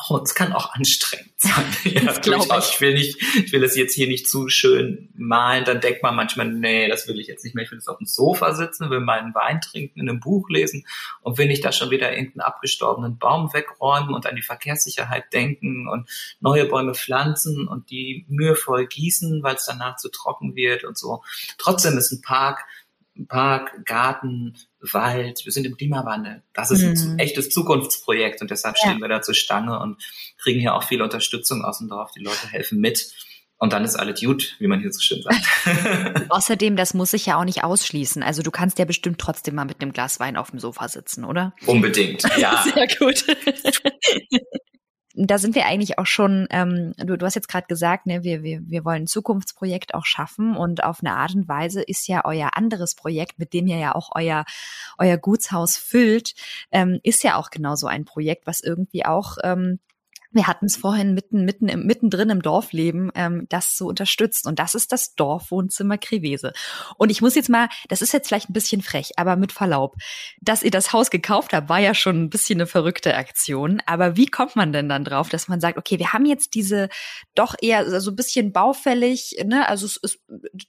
auch, 0.00 0.22
es 0.22 0.34
kann 0.34 0.52
auch 0.52 0.72
anstrengend 0.74 1.32
sein. 1.36 1.64
ja, 1.84 2.00
das 2.02 2.20
durchaus. 2.20 2.68
Ich. 2.68 2.74
ich 2.74 2.80
will 2.80 2.94
nicht, 2.94 3.22
ich 3.44 3.52
will 3.52 3.64
es 3.64 3.76
jetzt 3.76 3.94
hier 3.94 4.08
nicht 4.08 4.28
zu 4.28 4.48
schön 4.48 5.10
malen. 5.14 5.64
Dann 5.64 5.80
denkt 5.80 6.02
man 6.02 6.14
manchmal, 6.14 6.46
nee, 6.46 6.88
das 6.88 7.08
will 7.08 7.18
ich 7.20 7.26
jetzt 7.26 7.44
nicht 7.44 7.54
mehr. 7.54 7.64
Ich 7.64 7.70
will 7.70 7.78
jetzt 7.78 7.88
auf 7.88 7.98
dem 7.98 8.06
Sofa 8.06 8.54
sitzen, 8.54 8.90
will 8.90 9.00
meinen 9.00 9.34
Wein 9.34 9.60
trinken, 9.60 10.00
in 10.00 10.08
einem 10.08 10.20
Buch 10.20 10.48
lesen 10.48 10.86
und 11.22 11.38
will 11.38 11.46
nicht 11.46 11.64
da 11.64 11.72
schon 11.72 11.90
wieder 11.90 12.12
irgendeinen 12.12 12.42
abgestorbenen 12.42 13.18
Baum 13.18 13.52
wegräumen 13.52 14.14
und 14.14 14.26
an 14.26 14.36
die 14.36 14.42
Verkehrssicherheit 14.42 15.32
denken 15.32 15.88
und 15.88 16.08
neue 16.40 16.66
Bäume 16.66 16.94
pflanzen 16.94 17.68
und 17.68 17.90
die 17.90 18.24
mühevoll 18.28 18.86
gießen, 18.86 19.42
weil 19.42 19.56
es 19.56 19.64
danach 19.64 19.96
zu 19.96 20.08
trocken 20.10 20.54
wird 20.56 20.84
und 20.84 20.98
so. 20.98 21.22
Trotzdem 21.58 21.96
ist 21.98 22.12
ein 22.12 22.22
Park 22.22 22.64
Park, 23.26 23.84
Garten, 23.84 24.56
Wald, 24.80 25.42
wir 25.44 25.52
sind 25.52 25.66
im 25.66 25.76
Klimawandel. 25.76 26.42
Das 26.52 26.70
ist 26.70 26.82
mhm. 26.82 27.12
ein 27.12 27.18
echtes 27.18 27.50
Zukunftsprojekt 27.50 28.40
und 28.42 28.50
deshalb 28.50 28.78
stehen 28.78 29.00
wir 29.00 29.08
da 29.08 29.22
zur 29.22 29.34
Stange 29.34 29.78
und 29.78 30.02
kriegen 30.38 30.60
hier 30.60 30.74
auch 30.74 30.84
viel 30.84 31.02
Unterstützung 31.02 31.64
aus 31.64 31.78
dem 31.78 31.88
Dorf. 31.88 32.12
Die 32.12 32.22
Leute 32.22 32.48
helfen 32.48 32.80
mit. 32.80 33.12
Und 33.58 33.74
dann 33.74 33.84
ist 33.84 33.94
alles 33.94 34.18
gut, 34.20 34.56
wie 34.58 34.66
man 34.66 34.80
hier 34.80 34.90
so 34.90 35.00
schön 35.00 35.20
sagt. 35.20 36.26
Außerdem, 36.30 36.76
das 36.76 36.94
muss 36.94 37.10
sich 37.10 37.26
ja 37.26 37.38
auch 37.38 37.44
nicht 37.44 37.62
ausschließen. 37.62 38.22
Also 38.22 38.40
du 38.40 38.50
kannst 38.50 38.78
ja 38.78 38.86
bestimmt 38.86 39.18
trotzdem 39.18 39.54
mal 39.54 39.66
mit 39.66 39.82
einem 39.82 39.92
Glas 39.92 40.18
Wein 40.18 40.38
auf 40.38 40.50
dem 40.50 40.58
Sofa 40.58 40.88
sitzen, 40.88 41.24
oder? 41.26 41.54
Unbedingt, 41.66 42.22
ja. 42.38 42.64
Sehr 42.74 42.88
gut. 42.98 43.26
da 45.14 45.38
sind 45.38 45.54
wir 45.54 45.66
eigentlich 45.66 45.98
auch 45.98 46.06
schon, 46.06 46.46
ähm, 46.50 46.94
du, 46.96 47.16
du 47.16 47.26
hast 47.26 47.34
jetzt 47.34 47.48
gerade 47.48 47.66
gesagt, 47.66 48.06
ne, 48.06 48.22
wir, 48.22 48.42
wir, 48.42 48.60
wir 48.64 48.84
wollen 48.84 49.02
ein 49.02 49.06
Zukunftsprojekt 49.08 49.94
auch 49.94 50.04
schaffen 50.04 50.56
und 50.56 50.84
auf 50.84 51.00
eine 51.00 51.14
Art 51.16 51.34
und 51.34 51.48
Weise 51.48 51.82
ist 51.82 52.06
ja 52.06 52.24
euer 52.24 52.50
anderes 52.54 52.94
Projekt, 52.94 53.38
mit 53.38 53.52
dem 53.52 53.66
ihr 53.66 53.78
ja 53.78 53.94
auch 53.94 54.10
euer, 54.14 54.44
euer 54.98 55.16
Gutshaus 55.16 55.76
füllt, 55.76 56.34
ähm, 56.70 57.00
ist 57.02 57.24
ja 57.24 57.36
auch 57.36 57.50
genauso 57.50 57.88
ein 57.88 58.04
Projekt, 58.04 58.46
was 58.46 58.60
irgendwie 58.60 59.04
auch 59.04 59.36
ähm, 59.42 59.80
wir 60.32 60.46
hatten 60.46 60.66
es 60.66 60.76
vorhin 60.76 61.14
mitten, 61.14 61.44
mitten, 61.44 61.68
im, 61.68 61.86
mittendrin 61.86 62.30
im 62.30 62.42
Dorfleben, 62.42 63.10
ähm, 63.14 63.46
das 63.48 63.76
so 63.76 63.86
unterstützt. 63.86 64.46
Und 64.46 64.58
das 64.58 64.74
ist 64.74 64.92
das 64.92 65.14
Dorfwohnzimmer 65.14 65.98
Krevese. 65.98 66.52
Und 66.96 67.10
ich 67.10 67.20
muss 67.20 67.34
jetzt 67.34 67.48
mal, 67.48 67.68
das 67.88 68.00
ist 68.00 68.12
jetzt 68.12 68.28
vielleicht 68.28 68.48
ein 68.48 68.52
bisschen 68.52 68.82
frech, 68.82 69.12
aber 69.16 69.36
mit 69.36 69.52
Verlaub, 69.52 69.96
dass 70.40 70.62
ihr 70.62 70.70
das 70.70 70.92
Haus 70.92 71.10
gekauft 71.10 71.52
habt, 71.52 71.68
war 71.68 71.80
ja 71.80 71.94
schon 71.94 72.22
ein 72.22 72.30
bisschen 72.30 72.58
eine 72.58 72.66
verrückte 72.66 73.16
Aktion. 73.16 73.82
Aber 73.86 74.16
wie 74.16 74.26
kommt 74.26 74.54
man 74.54 74.72
denn 74.72 74.88
dann 74.88 75.04
drauf, 75.04 75.28
dass 75.28 75.48
man 75.48 75.60
sagt, 75.60 75.78
okay, 75.78 75.98
wir 75.98 76.12
haben 76.12 76.26
jetzt 76.26 76.54
diese 76.54 76.88
doch 77.34 77.54
eher 77.60 78.00
so 78.00 78.10
ein 78.10 78.16
bisschen 78.16 78.52
baufällig, 78.52 79.36
ne, 79.44 79.68
also 79.68 79.86
es 79.86 79.96
ist, 79.96 80.20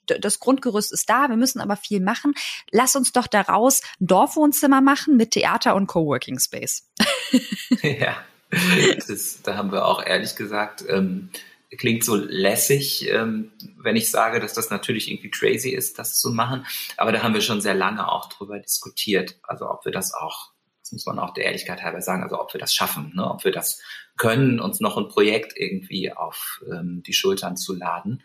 das 0.06 0.40
Grundgerüst 0.40 0.92
ist 0.92 1.08
da, 1.08 1.28
wir 1.28 1.36
müssen 1.36 1.60
aber 1.60 1.76
viel 1.76 2.00
machen. 2.00 2.34
Lass 2.70 2.96
uns 2.96 3.12
doch 3.12 3.28
daraus 3.28 3.82
ein 4.00 4.06
Dorfwohnzimmer 4.08 4.80
machen 4.80 5.16
mit 5.16 5.32
Theater 5.32 5.76
und 5.76 5.86
Coworking 5.86 6.40
Space. 6.40 6.90
ja. 7.82 8.16
Ist, 8.52 9.46
da 9.46 9.56
haben 9.56 9.72
wir 9.72 9.86
auch 9.86 10.04
ehrlich 10.04 10.36
gesagt, 10.36 10.84
ähm, 10.88 11.30
klingt 11.76 12.04
so 12.04 12.16
lässig, 12.16 13.08
ähm, 13.08 13.52
wenn 13.78 13.96
ich 13.96 14.10
sage, 14.10 14.40
dass 14.40 14.52
das 14.52 14.70
natürlich 14.70 15.10
irgendwie 15.10 15.30
crazy 15.30 15.70
ist, 15.70 15.98
das 15.98 16.20
zu 16.20 16.30
machen. 16.30 16.66
Aber 16.96 17.12
da 17.12 17.22
haben 17.22 17.34
wir 17.34 17.40
schon 17.40 17.60
sehr 17.60 17.74
lange 17.74 18.10
auch 18.10 18.28
drüber 18.28 18.58
diskutiert. 18.58 19.38
Also 19.42 19.70
ob 19.70 19.84
wir 19.84 19.92
das 19.92 20.12
auch, 20.12 20.50
das 20.82 20.92
muss 20.92 21.06
man 21.06 21.18
auch 21.18 21.32
der 21.32 21.44
Ehrlichkeit 21.44 21.82
halber 21.82 22.02
sagen, 22.02 22.22
also 22.22 22.38
ob 22.40 22.52
wir 22.52 22.60
das 22.60 22.74
schaffen, 22.74 23.12
ne? 23.14 23.28
ob 23.28 23.44
wir 23.44 23.52
das 23.52 23.80
können, 24.18 24.60
uns 24.60 24.80
noch 24.80 24.98
ein 24.98 25.08
Projekt 25.08 25.54
irgendwie 25.56 26.12
auf 26.12 26.62
ähm, 26.70 27.02
die 27.06 27.14
Schultern 27.14 27.56
zu 27.56 27.74
laden. 27.74 28.22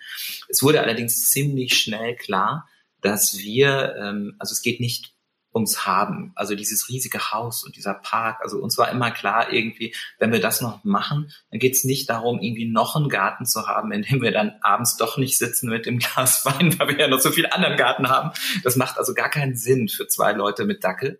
Es 0.50 0.62
wurde 0.62 0.82
allerdings 0.82 1.30
ziemlich 1.30 1.78
schnell 1.78 2.16
klar, 2.16 2.68
dass 3.02 3.38
wir, 3.38 3.96
ähm, 3.98 4.36
also 4.40 4.52
es 4.52 4.62
geht 4.62 4.82
nicht 4.82 5.14
ums 5.58 5.86
Haben. 5.86 6.32
Also 6.36 6.56
dieses 6.56 6.88
riesige 6.88 7.32
Haus 7.32 7.64
und 7.64 7.76
dieser 7.76 7.94
Park. 7.94 8.40
Also 8.42 8.58
uns 8.60 8.78
war 8.78 8.90
immer 8.90 9.12
klar 9.12 9.52
irgendwie, 9.52 9.94
wenn 10.20 10.32
wir 10.32 10.40
das 10.40 10.62
noch 10.62 10.84
machen, 10.84 11.32
dann 11.52 11.60
geht 11.60 11.74
es 11.74 11.84
nicht 11.84 12.10
darum, 12.10 12.40
irgendwie 12.40 12.70
noch 12.70 12.96
einen 12.96 13.10
Garten 13.10 13.46
zu 13.46 13.68
haben, 13.68 13.92
in 13.92 14.04
dem 14.04 14.22
wir 14.22 14.32
dann 14.32 14.54
abends 14.62 14.98
doch 14.98 15.18
nicht 15.18 15.38
sitzen 15.38 15.70
mit 15.70 15.86
dem 15.86 16.00
Glas 16.00 16.46
Wein, 16.46 16.78
weil 16.80 16.90
wir 16.90 17.00
ja 17.00 17.08
noch 17.08 17.20
so 17.20 17.32
viel 17.32 17.48
anderen 17.48 17.76
Garten 17.78 18.10
haben. 18.10 18.32
Das 18.64 18.76
macht 18.76 18.98
also 18.98 19.14
gar 19.14 19.30
keinen 19.30 19.56
Sinn 19.56 19.90
für 19.90 20.08
zwei 20.08 20.32
Leute 20.32 20.66
mit 20.66 20.84
Dackel. 20.84 21.20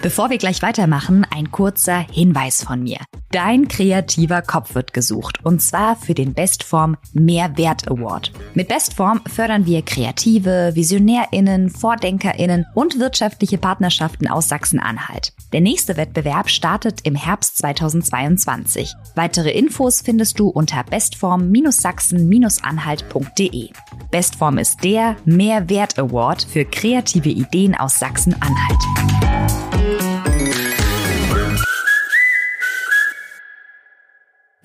Bevor 0.00 0.30
wir 0.30 0.38
gleich 0.38 0.62
weitermachen, 0.62 1.26
ein 1.28 1.50
kurzer 1.50 1.98
Hinweis 1.98 2.62
von 2.62 2.84
mir. 2.84 2.98
Dein 3.32 3.66
kreativer 3.66 4.42
Kopf 4.42 4.76
wird 4.76 4.94
gesucht 4.94 5.44
und 5.44 5.60
zwar 5.60 5.96
für 5.96 6.14
den 6.14 6.34
Bestform 6.34 6.96
Mehrwert 7.12 7.90
Award. 7.90 8.30
Mit 8.54 8.68
Bestform 8.68 9.20
fördern 9.26 9.66
wir 9.66 9.82
Kreative, 9.82 10.70
VisionärInnen, 10.74 11.68
VordenkerInnen 11.68 12.64
und 12.74 13.00
wirtschaftliche 13.00 13.58
Partnerschaften 13.58 14.28
aus 14.28 14.48
Sachsen-Anhalt. 14.48 15.32
Der 15.52 15.60
nächste 15.60 15.96
Wettbewerb 15.96 16.48
startet 16.48 17.00
im 17.02 17.16
Herbst 17.16 17.58
2022. 17.58 18.94
Weitere 19.16 19.50
Infos 19.50 20.00
findest 20.00 20.38
du 20.38 20.46
unter 20.48 20.84
bestform-sachsen-anhalt.de. 20.84 23.70
Bestform 24.12 24.58
ist 24.58 24.84
der 24.84 25.16
Mehrwert 25.24 25.98
Award 25.98 26.44
für 26.44 26.64
kreative 26.64 27.30
Ideen 27.30 27.74
aus 27.74 27.98
Sachsen-Anhalt. 27.98 28.78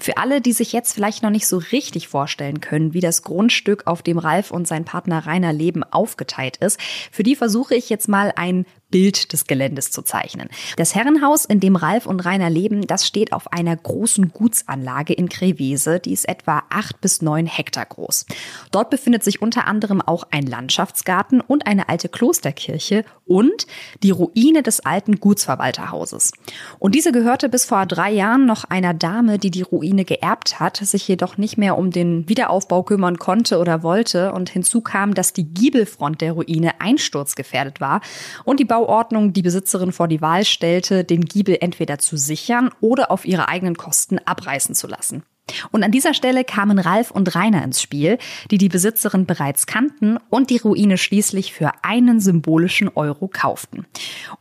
Für 0.04 0.18
alle, 0.18 0.42
die 0.42 0.52
sich 0.52 0.74
jetzt 0.74 0.92
vielleicht 0.92 1.24
noch 1.24 1.30
nicht 1.30 1.48
so 1.48 1.60
richtig 1.72 2.10
vorstellen 2.10 2.60
können, 2.60 2.94
wie 2.94 3.00
das 3.00 3.22
Grundstück, 3.22 3.88
auf 3.88 4.02
dem 4.02 4.18
Ralf 4.18 4.52
und 4.52 4.68
sein 4.68 4.84
Partner 4.84 5.26
Rainer 5.26 5.54
leben, 5.54 5.82
aufgeteilt 5.82 6.58
ist, 6.58 6.78
für 7.10 7.24
die 7.24 7.38
versuche 7.38 7.74
ich 7.74 7.90
jetzt 7.90 8.10
mal 8.10 8.34
ein 8.36 8.66
Bild 8.94 9.34
des 9.34 9.48
Geländes 9.48 9.90
zu 9.90 10.04
zeichnen. 10.04 10.50
Das 10.78 10.94
Herrenhaus, 10.94 11.46
in 11.46 11.60
dem 11.60 11.76
Ralf 11.76 12.06
und 12.06 12.20
Rainer 12.20 12.52
leben, 12.52 12.86
das 12.86 13.08
steht 13.08 13.34
auf 13.34 13.52
einer 13.52 13.76
großen 13.76 14.32
Gutsanlage 14.32 15.14
in 15.14 15.30
Krevese, 15.30 16.00
die 16.00 16.14
ist 16.14 16.30
etwa 16.30 16.62
acht 16.70 17.02
bis 17.02 17.24
neun 17.24 17.48
Hektar 17.48 17.88
groß. 17.88 18.28
Dort 18.70 18.92
befindet 18.92 19.24
sich 19.24 19.42
unter 19.42 19.66
anderem 19.66 20.00
auch 20.00 20.26
ein 20.30 20.46
Landschaftsgarten 20.46 21.42
und 21.42 21.66
eine 21.66 21.90
alte 21.90 22.08
Klosterkirche 22.08 23.04
und 23.26 23.66
die 24.04 24.12
Ruine 24.12 24.62
des 24.62 24.82
alten 24.82 25.20
Gutsverwalterhauses. 25.20 26.32
Und 26.78 26.94
diese 26.94 27.12
gehörte 27.12 27.50
bis 27.50 27.66
vor 27.66 27.88
drei 27.88 28.12
Jahren 28.12 28.46
noch 28.46 28.64
einer 28.66 28.94
Dame, 28.94 29.40
die 29.40 29.50
die 29.50 29.64
Ruine 29.64 30.06
geerbt 30.06 30.60
hat, 30.60 30.78
sich 30.78 31.08
jedoch 31.08 31.38
nicht 31.38 31.58
mehr 31.58 31.80
um 31.80 31.90
den 31.90 32.30
Wiederaufbau 32.30 32.84
kümmern 32.84 33.18
konnte 33.18 33.58
oder 33.58 33.82
wollte 33.82 34.34
und 34.34 34.52
hinzu 34.52 34.82
kam, 34.82 35.16
dass 35.16 35.34
die 35.34 35.46
Giebelfront 35.46 36.22
der 36.22 36.34
Ruine 36.34 36.80
einsturzgefährdet 36.80 37.82
war 37.82 38.02
und 38.44 38.60
die 38.60 38.66
Bau 38.66 38.83
Bauordnung 38.84 39.32
die 39.32 39.42
Besitzerin 39.42 39.94
vor 39.94 40.10
die 40.10 40.22
Wahl 40.22 40.44
stellte, 40.44 41.06
den 41.06 41.24
Giebel 41.24 41.58
entweder 41.62 42.00
zu 42.00 42.18
sichern 42.18 42.70
oder 42.82 43.12
auf 43.12 43.24
ihre 43.24 43.48
eigenen 43.48 43.78
Kosten 43.78 44.20
abreißen 44.20 44.76
zu 44.76 44.88
lassen. 44.88 45.24
Und 45.72 45.84
an 45.84 45.92
dieser 45.92 46.14
Stelle 46.14 46.44
kamen 46.46 46.80
Ralf 46.80 47.12
und 47.12 47.36
Rainer 47.36 47.64
ins 47.64 47.82
Spiel, 47.82 48.18
die 48.50 48.58
die 48.58 48.70
Besitzerin 48.70 49.26
bereits 49.26 49.68
kannten 49.68 50.18
und 50.30 50.50
die 50.50 50.58
Ruine 50.58 50.98
schließlich 50.98 51.54
für 51.54 51.72
einen 51.82 52.22
symbolischen 52.22 52.90
Euro 52.96 53.28
kauften. 53.28 53.86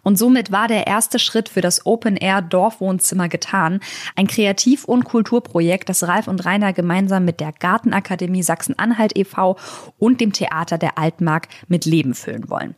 Und 0.03 0.17
somit 0.17 0.53
war 0.53 0.69
der 0.69 0.87
erste 0.87 1.19
Schritt 1.19 1.49
für 1.49 1.61
das 1.61 1.87
Open-Air-Dorfwohnzimmer 1.87 3.29
getan, 3.29 3.81
ein 4.15 4.29
Kreativ- 4.29 4.85
und 4.85 5.05
Kulturprojekt, 5.05 5.89
das 5.89 6.07
Ralf 6.07 6.29
und 6.29 6.45
Rainer 6.45 6.73
gemeinsam 6.73 7.25
mit 7.25 7.41
der 7.41 7.53
Gartenakademie 7.53 8.43
Sachsen-Anhalt 8.43 9.17
e.V. 9.17 9.57
und 9.99 10.21
dem 10.21 10.33
Theater 10.33 10.79
der 10.79 10.99
Altmark 10.99 11.49
mit 11.67 11.85
Leben 11.85 12.15
füllen 12.15 12.49
wollen. 12.49 12.77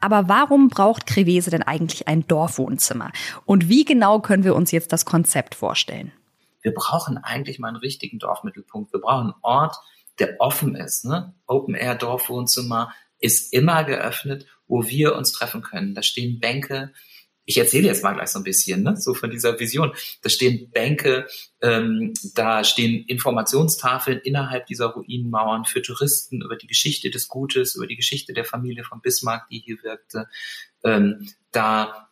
Aber 0.00 0.28
warum 0.28 0.68
braucht 0.68 1.06
Krevese 1.06 1.50
denn 1.50 1.62
eigentlich 1.62 2.08
ein 2.08 2.26
Dorfwohnzimmer? 2.26 3.12
Und 3.44 3.68
wie 3.68 3.84
genau 3.84 4.20
können 4.20 4.44
wir 4.44 4.54
uns 4.54 4.70
jetzt 4.70 4.92
das 4.92 5.04
Konzept 5.04 5.54
vorstellen? 5.54 6.12
Wir 6.62 6.74
brauchen 6.74 7.18
eigentlich 7.18 7.58
mal 7.58 7.68
einen 7.68 7.76
richtigen 7.76 8.18
Dorfmittelpunkt. 8.18 8.92
Wir 8.92 9.00
brauchen 9.00 9.32
einen 9.32 9.42
Ort, 9.42 9.76
der 10.18 10.36
offen 10.40 10.74
ist. 10.74 11.04
Ne? 11.04 11.34
Open 11.46 11.74
Air 11.74 11.94
Dorfwohnzimmer 11.94 12.92
ist 13.20 13.52
immer 13.52 13.84
geöffnet, 13.84 14.46
wo 14.68 14.84
wir 14.86 15.16
uns 15.16 15.32
treffen 15.32 15.62
können. 15.62 15.94
Da 15.94 16.02
stehen 16.02 16.40
Bänke, 16.40 16.92
ich 17.46 17.58
erzähle 17.58 17.86
jetzt 17.86 18.02
mal 18.02 18.12
gleich 18.12 18.28
so 18.28 18.40
ein 18.40 18.44
bisschen, 18.44 18.82
ne, 18.82 18.96
so 18.96 19.14
von 19.14 19.30
dieser 19.30 19.58
Vision. 19.58 19.92
Da 20.22 20.28
stehen 20.28 20.70
Bänke, 20.70 21.26
ähm, 21.62 22.12
da 22.34 22.64
stehen 22.64 23.04
Informationstafeln 23.06 24.18
innerhalb 24.18 24.66
dieser 24.66 24.86
Ruinenmauern 24.86 25.64
für 25.64 25.80
Touristen 25.80 26.42
über 26.42 26.56
die 26.56 26.66
Geschichte 26.66 27.08
des 27.10 27.28
Gutes, 27.28 27.76
über 27.76 27.86
die 27.86 27.96
Geschichte 27.96 28.32
der 28.32 28.44
Familie 28.44 28.84
von 28.84 29.00
Bismarck, 29.00 29.48
die 29.48 29.60
hier 29.60 29.82
wirkte. 29.82 30.28
Ähm, 30.82 31.28
da 31.52 32.06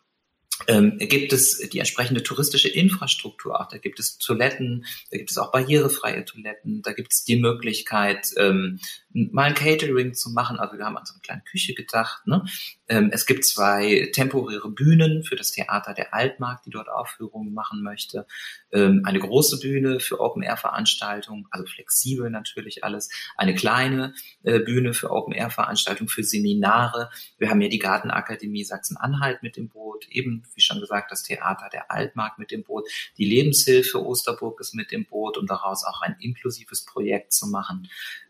ähm, 0.67 0.97
gibt 0.97 1.33
es 1.33 1.57
die 1.69 1.79
entsprechende 1.79 2.23
touristische 2.23 2.69
Infrastruktur 2.69 3.59
auch. 3.59 3.67
Da 3.67 3.77
gibt 3.77 3.99
es 3.99 4.17
Toiletten, 4.17 4.85
da 5.11 5.17
gibt 5.17 5.31
es 5.31 5.37
auch 5.37 5.51
barrierefreie 5.51 6.23
Toiletten, 6.23 6.81
da 6.81 6.93
gibt 6.93 7.11
es 7.11 7.25
die 7.25 7.35
Möglichkeit, 7.35 8.29
ähm, 8.37 8.79
mal 9.11 9.43
ein 9.43 9.53
Catering 9.53 10.13
zu 10.13 10.29
machen. 10.29 10.57
Also 10.57 10.77
wir 10.77 10.85
haben 10.85 10.97
an 10.97 11.05
so 11.05 11.13
eine 11.13 11.21
kleine 11.21 11.41
Küche 11.41 11.73
gedacht. 11.73 12.25
Ne? 12.25 12.45
Ähm, 12.87 13.09
es 13.11 13.25
gibt 13.25 13.45
zwei 13.45 14.09
temporäre 14.13 14.69
Bühnen 14.69 15.23
für 15.23 15.35
das 15.35 15.51
Theater 15.51 15.93
der 15.93 16.13
Altmark, 16.13 16.63
die 16.63 16.69
dort 16.69 16.87
Aufführungen 16.89 17.53
machen 17.53 17.81
möchte. 17.81 18.27
Ähm, 18.71 19.01
eine 19.05 19.19
große 19.19 19.59
Bühne 19.59 19.99
für 19.99 20.19
Open-Air-Veranstaltungen, 20.19 21.47
also 21.49 21.65
flexibel 21.65 22.29
natürlich 22.29 22.83
alles. 22.83 23.09
Eine 23.37 23.55
kleine 23.55 24.13
äh, 24.43 24.59
Bühne 24.59 24.93
für 24.93 25.09
Open-Air-Veranstaltungen, 25.09 26.09
für 26.09 26.23
Seminare. 26.23 27.09
Wir 27.37 27.49
haben 27.49 27.61
ja 27.61 27.69
die 27.69 27.79
Gartenakademie 27.79 28.63
Sachsen-Anhalt 28.63 29.41
mit 29.41 29.57
dem 29.57 29.69
Boot, 29.69 30.07
eben 30.09 30.43
wie 30.53 30.61
schon 30.61 30.79
gesagt 30.79 31.11
das 31.11 31.23
Theater 31.23 31.69
der 31.71 31.91
Altmark 31.91 32.37
mit 32.37 32.51
dem 32.51 32.63
Boot. 32.63 32.87
Die 33.17 33.25
Lebenshilfe 33.25 34.03
Osterburg 34.03 34.59
ist 34.59 34.75
mit 34.75 34.91
dem 34.91 35.05
Boot, 35.05 35.37
um 35.37 35.47
daraus 35.47 35.83
auch 35.85 36.01
ein 36.01 36.15
inklusives 36.19 36.85
Projekt 36.85 37.33
zu 37.33 37.47
machen. 37.47 37.89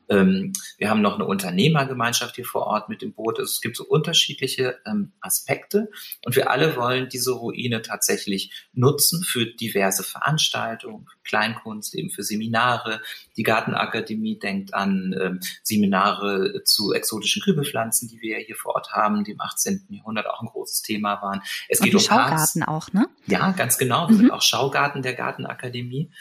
Ähm, 0.09 0.53
wir 0.77 0.89
haben 0.89 1.01
noch 1.01 1.15
eine 1.15 1.25
Unternehmergemeinschaft 1.25 2.35
hier 2.35 2.45
vor 2.45 2.67
Ort 2.67 2.89
mit 2.89 3.01
dem 3.01 3.13
Boot. 3.13 3.39
Also 3.39 3.51
es 3.51 3.61
gibt 3.61 3.77
so 3.77 3.85
unterschiedliche 3.85 4.77
ähm, 4.85 5.13
Aspekte 5.21 5.89
und 6.23 6.35
wir 6.35 6.49
alle 6.49 6.75
wollen 6.75 7.09
diese 7.09 7.31
Ruine 7.31 7.81
tatsächlich 7.81 8.51
nutzen 8.73 9.23
für 9.23 9.45
diverse 9.45 10.03
Veranstaltungen, 10.03 11.07
Kleinkunst, 11.23 11.95
eben 11.95 12.09
für 12.09 12.23
Seminare. 12.23 13.01
Die 13.37 13.43
Gartenakademie 13.43 14.39
denkt 14.39 14.73
an 14.73 15.15
ähm, 15.19 15.39
Seminare 15.63 16.63
zu 16.63 16.93
exotischen 16.93 17.41
Kübelpflanzen, 17.41 18.07
die 18.07 18.21
wir 18.21 18.37
hier 18.37 18.55
vor 18.55 18.75
Ort 18.75 18.91
haben, 18.91 19.23
die 19.23 19.31
im 19.31 19.41
18. 19.41 19.87
Jahrhundert 19.89 20.27
auch 20.27 20.41
ein 20.41 20.47
großes 20.47 20.81
Thema 20.81 21.21
waren. 21.21 21.41
Es 21.67 21.79
und 21.79 21.85
geht 21.85 21.95
um 21.95 22.01
Schaugarten 22.01 22.61
Parks. 22.61 22.67
auch, 22.67 22.93
ne? 22.93 23.07
Ja, 23.27 23.51
ganz 23.51 23.77
genau. 23.77 24.07
Wir 24.07 24.15
mhm. 24.15 24.19
sind 24.19 24.31
auch 24.31 24.41
Schaugarten 24.41 25.01
der 25.01 25.13
Gartenakademie. 25.13 26.11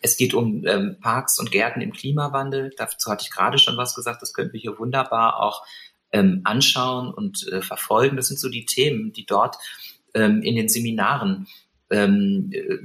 Es 0.00 0.16
geht 0.16 0.34
um 0.34 0.64
ähm, 0.66 0.96
Parks 1.00 1.38
und 1.38 1.50
Gärten 1.50 1.80
im 1.80 1.92
Klimawandel. 1.92 2.72
Dazu 2.76 3.10
hatte 3.10 3.24
ich 3.24 3.33
gerade 3.34 3.58
schon 3.58 3.76
was 3.76 3.94
gesagt. 3.94 4.22
Das 4.22 4.32
können 4.32 4.52
wir 4.52 4.60
hier 4.60 4.78
wunderbar 4.78 5.40
auch 5.40 5.64
ähm, 6.12 6.40
anschauen 6.44 7.12
und 7.12 7.46
äh, 7.48 7.60
verfolgen. 7.60 8.16
Das 8.16 8.28
sind 8.28 8.38
so 8.38 8.48
die 8.48 8.66
Themen, 8.66 9.12
die 9.12 9.26
dort 9.26 9.56
ähm, 10.14 10.42
in 10.42 10.56
den 10.56 10.68
Seminaren 10.68 11.48
ähm, 11.90 12.50
äh, 12.52 12.78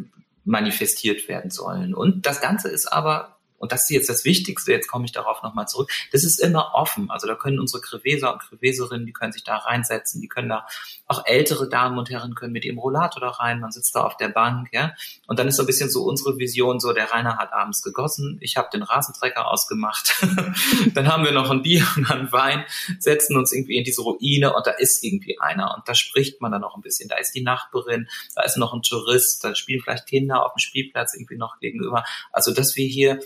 manifestiert 0.44 1.28
werden 1.28 1.52
sollen. 1.52 1.94
Und 1.94 2.26
das 2.26 2.42
Ganze 2.42 2.70
ist 2.70 2.88
aber 2.88 3.39
und 3.60 3.72
das 3.72 3.84
ist 3.84 3.90
jetzt 3.90 4.10
das 4.10 4.26
Wichtigste, 4.26 4.72
jetzt 4.72 4.88
komme 4.88 5.06
ich 5.06 5.12
darauf 5.12 5.44
nochmal 5.44 5.68
zurück, 5.68 5.92
das 6.12 6.24
ist 6.24 6.40
immer 6.40 6.74
offen. 6.74 7.10
Also 7.12 7.28
da 7.28 7.36
können 7.36 7.60
unsere 7.60 7.82
Kreveser 7.82 8.34
und 8.34 8.42
Kreveserinnen, 8.42 9.06
die 9.06 9.14
können 9.14 9.32
sich 9.32 9.44
da 9.44 9.58
reinsetzen, 9.58 10.22
die 10.22 10.28
können 10.28 10.50
da, 10.50 10.66
auch 11.08 11.26
ältere 11.26 11.68
Damen 11.68 11.98
und 11.98 12.10
Herren 12.10 12.36
können 12.36 12.54
mit 12.54 12.66
ihrem 12.66 12.78
Rollator 12.78 13.20
da 13.20 13.30
rein, 13.30 13.60
man 13.60 13.72
sitzt 13.72 13.96
da 13.96 14.04
auf 14.04 14.18
der 14.18 14.30
Bank, 14.30 14.70
ja. 14.72 14.94
Und 15.28 15.40
dann 15.40 15.48
ist 15.48 15.58
so 15.58 15.64
ein 15.64 15.66
bisschen 15.66 15.90
so 15.90 16.04
unsere 16.04 16.38
Vision, 16.38 16.80
so 16.80 16.94
der 16.94 17.12
Rainer 17.12 17.38
hat 17.38 17.52
abends 17.52 17.82
gegossen, 17.82 18.38
ich 18.42 18.58
habe 18.58 18.70
den 18.72 18.84
Rasentrecker 18.84 19.48
ausgemacht, 19.48 20.14
dann 20.94 21.08
haben 21.08 21.26
wir 21.26 21.32
noch 21.32 21.50
ein 21.50 21.64
Bier 21.64 21.86
und 21.96 22.10
einen 22.10 22.32
Wein, 22.32 22.64
setzen 23.00 23.38
uns 23.38 23.52
irgendwie 23.52 23.78
in 23.78 23.84
diese 23.84 24.02
Ruine 24.02 24.54
und 24.54 24.68
da 24.68 24.72
ist 24.72 25.04
irgendwie 25.04 25.40
einer. 25.40 25.76
Und 25.76 25.88
da 25.88 25.96
spricht 25.96 26.42
man 26.42 26.52
dann 26.52 26.62
noch 26.62 26.76
ein 26.76 26.82
bisschen, 26.82 27.10
da 27.10 27.18
ist 27.18 27.34
die 27.34 27.42
Nachbarin, 27.42 28.08
da 28.36 28.44
ist 28.44 28.58
noch 28.58 28.74
ein 28.74 28.82
Tourist, 28.82 29.44
da 29.44 29.56
spielen 29.56 29.82
vielleicht 29.82 30.08
Kinder 30.08 30.46
auf 30.46 30.54
dem 30.54 30.60
Spielplatz 30.60 31.14
irgendwie 31.14 31.38
noch 31.38 31.60
gegenüber. 31.60 32.04
Also 32.32 32.54
dass 32.54 32.76
wir 32.76 32.88
hier 32.88 33.20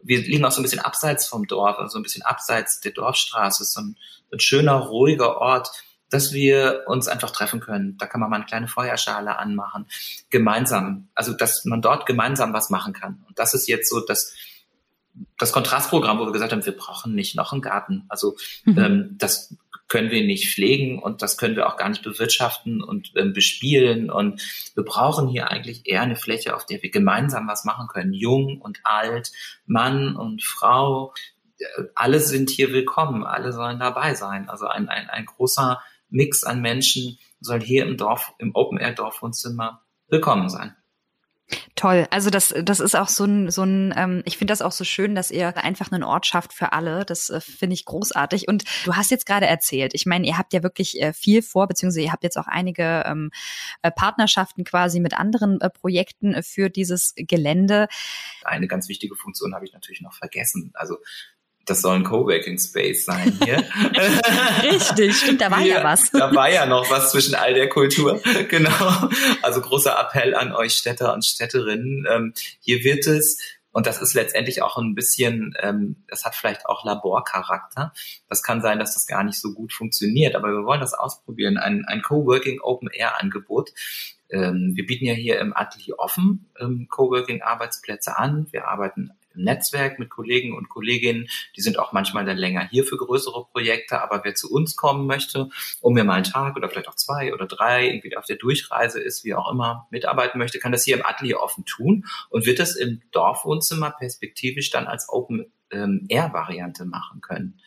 wir 0.00 0.20
liegen 0.20 0.44
auch 0.44 0.52
so 0.52 0.60
ein 0.60 0.62
bisschen 0.62 0.80
abseits 0.80 1.26
vom 1.26 1.46
Dorf, 1.46 1.78
also 1.78 1.98
ein 1.98 2.02
bisschen 2.02 2.22
abseits 2.22 2.80
der 2.80 2.92
Dorfstraße, 2.92 3.64
so 3.64 3.80
ein, 3.80 3.96
ein 4.32 4.40
schöner, 4.40 4.74
ruhiger 4.74 5.36
Ort, 5.38 5.70
dass 6.10 6.32
wir 6.32 6.84
uns 6.86 7.08
einfach 7.08 7.30
treffen 7.30 7.60
können. 7.60 7.96
Da 7.98 8.06
kann 8.06 8.20
man 8.20 8.30
mal 8.30 8.36
eine 8.36 8.46
kleine 8.46 8.68
Feuerschale 8.68 9.38
anmachen, 9.38 9.86
gemeinsam, 10.30 11.08
also 11.14 11.32
dass 11.32 11.64
man 11.64 11.82
dort 11.82 12.06
gemeinsam 12.06 12.52
was 12.52 12.70
machen 12.70 12.92
kann. 12.92 13.24
Und 13.26 13.38
das 13.38 13.54
ist 13.54 13.68
jetzt 13.68 13.90
so 13.90 14.00
das, 14.00 14.34
das 15.38 15.52
Kontrastprogramm, 15.52 16.18
wo 16.18 16.26
wir 16.26 16.32
gesagt 16.32 16.52
haben, 16.52 16.64
wir 16.64 16.76
brauchen 16.76 17.14
nicht 17.14 17.36
noch 17.36 17.52
einen 17.52 17.62
Garten. 17.62 18.04
Also 18.08 18.36
mhm. 18.64 18.78
ähm, 18.78 19.16
das 19.18 19.56
können 19.88 20.10
wir 20.10 20.22
nicht 20.24 20.52
pflegen 20.52 20.98
und 20.98 21.22
das 21.22 21.38
können 21.38 21.56
wir 21.56 21.66
auch 21.66 21.76
gar 21.76 21.88
nicht 21.88 22.02
bewirtschaften 22.02 22.82
und 22.82 23.12
ähm, 23.16 23.32
bespielen. 23.32 24.10
Und 24.10 24.42
wir 24.74 24.84
brauchen 24.84 25.28
hier 25.28 25.50
eigentlich 25.50 25.86
eher 25.86 26.02
eine 26.02 26.16
Fläche, 26.16 26.54
auf 26.54 26.66
der 26.66 26.82
wir 26.82 26.90
gemeinsam 26.90 27.48
was 27.48 27.64
machen 27.64 27.88
können. 27.88 28.12
Jung 28.12 28.60
und 28.60 28.80
alt, 28.84 29.32
Mann 29.66 30.14
und 30.14 30.44
Frau, 30.44 31.14
äh, 31.58 31.64
alle 31.94 32.20
sind 32.20 32.50
hier 32.50 32.72
willkommen, 32.72 33.24
alle 33.24 33.52
sollen 33.52 33.78
dabei 33.78 34.14
sein. 34.14 34.48
Also 34.48 34.66
ein, 34.66 34.88
ein, 34.88 35.08
ein 35.08 35.24
großer 35.24 35.80
Mix 36.10 36.44
an 36.44 36.60
Menschen 36.60 37.18
soll 37.40 37.60
hier 37.60 37.86
im 37.86 37.96
Dorf, 37.96 38.34
im 38.38 38.54
Open-Air-Dorfwohnzimmer 38.54 39.82
willkommen 40.08 40.48
sein. 40.48 40.76
Toll. 41.76 42.06
Also 42.10 42.28
das, 42.28 42.54
das 42.62 42.78
ist 42.80 42.94
auch 42.94 43.08
so 43.08 43.24
ein, 43.24 43.50
so 43.50 43.62
ein 43.62 43.94
ähm, 43.96 44.22
ich 44.26 44.36
finde 44.36 44.52
das 44.52 44.60
auch 44.60 44.72
so 44.72 44.84
schön, 44.84 45.14
dass 45.14 45.30
ihr 45.30 45.56
einfach 45.56 45.90
einen 45.90 46.02
Ort 46.02 46.26
schafft 46.26 46.52
für 46.52 46.72
alle. 46.72 47.06
Das 47.06 47.30
äh, 47.30 47.40
finde 47.40 47.74
ich 47.74 47.86
großartig. 47.86 48.48
Und 48.48 48.64
du 48.84 48.96
hast 48.96 49.10
jetzt 49.10 49.24
gerade 49.24 49.46
erzählt, 49.46 49.94
ich 49.94 50.04
meine, 50.04 50.26
ihr 50.26 50.36
habt 50.36 50.52
ja 50.52 50.62
wirklich 50.62 51.00
äh, 51.00 51.14
viel 51.14 51.40
vor, 51.40 51.66
beziehungsweise 51.66 52.02
ihr 52.02 52.12
habt 52.12 52.24
jetzt 52.24 52.36
auch 52.36 52.48
einige 52.48 53.04
ähm, 53.06 53.30
äh, 53.80 53.90
Partnerschaften 53.90 54.64
quasi 54.64 55.00
mit 55.00 55.14
anderen 55.14 55.60
äh, 55.62 55.70
Projekten 55.70 56.42
für 56.42 56.68
dieses 56.68 57.14
Gelände. 57.16 57.88
Eine 58.44 58.68
ganz 58.68 58.88
wichtige 58.88 59.16
Funktion 59.16 59.54
habe 59.54 59.64
ich 59.64 59.72
natürlich 59.72 60.02
noch 60.02 60.14
vergessen. 60.14 60.72
Also 60.74 60.98
das 61.68 61.82
soll 61.82 61.96
ein 61.96 62.04
Coworking 62.04 62.58
Space 62.58 63.04
sein 63.04 63.38
hier. 63.44 63.56
Richtig, 64.62 65.16
stimmt, 65.16 65.40
da 65.40 65.50
war 65.50 65.60
ja, 65.60 65.78
ja 65.78 65.84
was. 65.84 66.10
Da 66.10 66.34
war 66.34 66.50
ja 66.50 66.66
noch 66.66 66.90
was 66.90 67.12
zwischen 67.12 67.34
all 67.34 67.54
der 67.54 67.68
Kultur. 67.68 68.20
genau. 68.48 69.08
Also 69.42 69.60
großer 69.60 69.98
Appell 69.98 70.34
an 70.34 70.52
euch 70.52 70.74
Städter 70.74 71.12
und 71.14 71.24
Städterinnen. 71.24 72.06
Ähm, 72.10 72.34
hier 72.60 72.82
wird 72.84 73.06
es 73.06 73.38
und 73.70 73.86
das 73.86 74.00
ist 74.00 74.14
letztendlich 74.14 74.62
auch 74.62 74.76
ein 74.76 74.94
bisschen, 74.94 75.54
ähm, 75.60 76.02
das 76.08 76.24
hat 76.24 76.34
vielleicht 76.34 76.66
auch 76.66 76.84
Laborcharakter. 76.84 77.92
Das 78.28 78.42
kann 78.42 78.60
sein, 78.60 78.78
dass 78.78 78.94
das 78.94 79.06
gar 79.06 79.22
nicht 79.22 79.40
so 79.40 79.52
gut 79.52 79.72
funktioniert, 79.72 80.34
aber 80.34 80.48
wir 80.48 80.64
wollen 80.64 80.80
das 80.80 80.94
ausprobieren. 80.94 81.58
Ein, 81.58 81.84
ein 81.86 82.02
Coworking 82.02 82.60
Open 82.60 82.88
Air 82.90 83.20
Angebot. 83.20 83.70
Ähm, 84.30 84.72
wir 84.74 84.84
bieten 84.84 85.04
ja 85.04 85.14
hier 85.14 85.38
im 85.38 85.56
Atelier 85.56 85.98
offen 85.98 86.50
ähm, 86.58 86.88
Coworking 86.90 87.42
Arbeitsplätze 87.42 88.16
an. 88.18 88.46
Wir 88.50 88.66
arbeiten 88.68 89.10
Netzwerk 89.44 89.98
mit 89.98 90.10
Kollegen 90.10 90.56
und 90.56 90.68
Kolleginnen. 90.68 91.28
Die 91.56 91.60
sind 91.60 91.78
auch 91.78 91.92
manchmal 91.92 92.24
dann 92.24 92.36
länger 92.36 92.68
hier 92.68 92.84
für 92.84 92.96
größere 92.96 93.46
Projekte. 93.52 94.02
Aber 94.02 94.22
wer 94.24 94.34
zu 94.34 94.50
uns 94.50 94.76
kommen 94.76 95.06
möchte, 95.06 95.48
um 95.80 95.94
mir 95.94 96.04
mal 96.04 96.14
einen 96.14 96.24
Tag 96.24 96.56
oder 96.56 96.68
vielleicht 96.68 96.88
auch 96.88 96.96
zwei 96.96 97.32
oder 97.32 97.46
drei 97.46 97.86
irgendwie 97.86 98.16
auf 98.16 98.26
der 98.26 98.36
Durchreise 98.36 99.00
ist, 99.00 99.24
wie 99.24 99.34
auch 99.34 99.50
immer, 99.50 99.86
mitarbeiten 99.90 100.38
möchte, 100.38 100.58
kann 100.58 100.72
das 100.72 100.84
hier 100.84 100.96
im 100.96 101.06
Atelier 101.06 101.40
offen 101.40 101.64
tun 101.64 102.04
und 102.30 102.46
wird 102.46 102.58
das 102.58 102.76
im 102.76 103.00
Dorfwohnzimmer 103.12 103.90
perspektivisch 103.90 104.70
dann 104.70 104.86
als 104.86 105.08
Open-Air-Variante 105.08 106.82
ähm, 106.82 106.88
machen 106.90 107.20
können. 107.20 107.60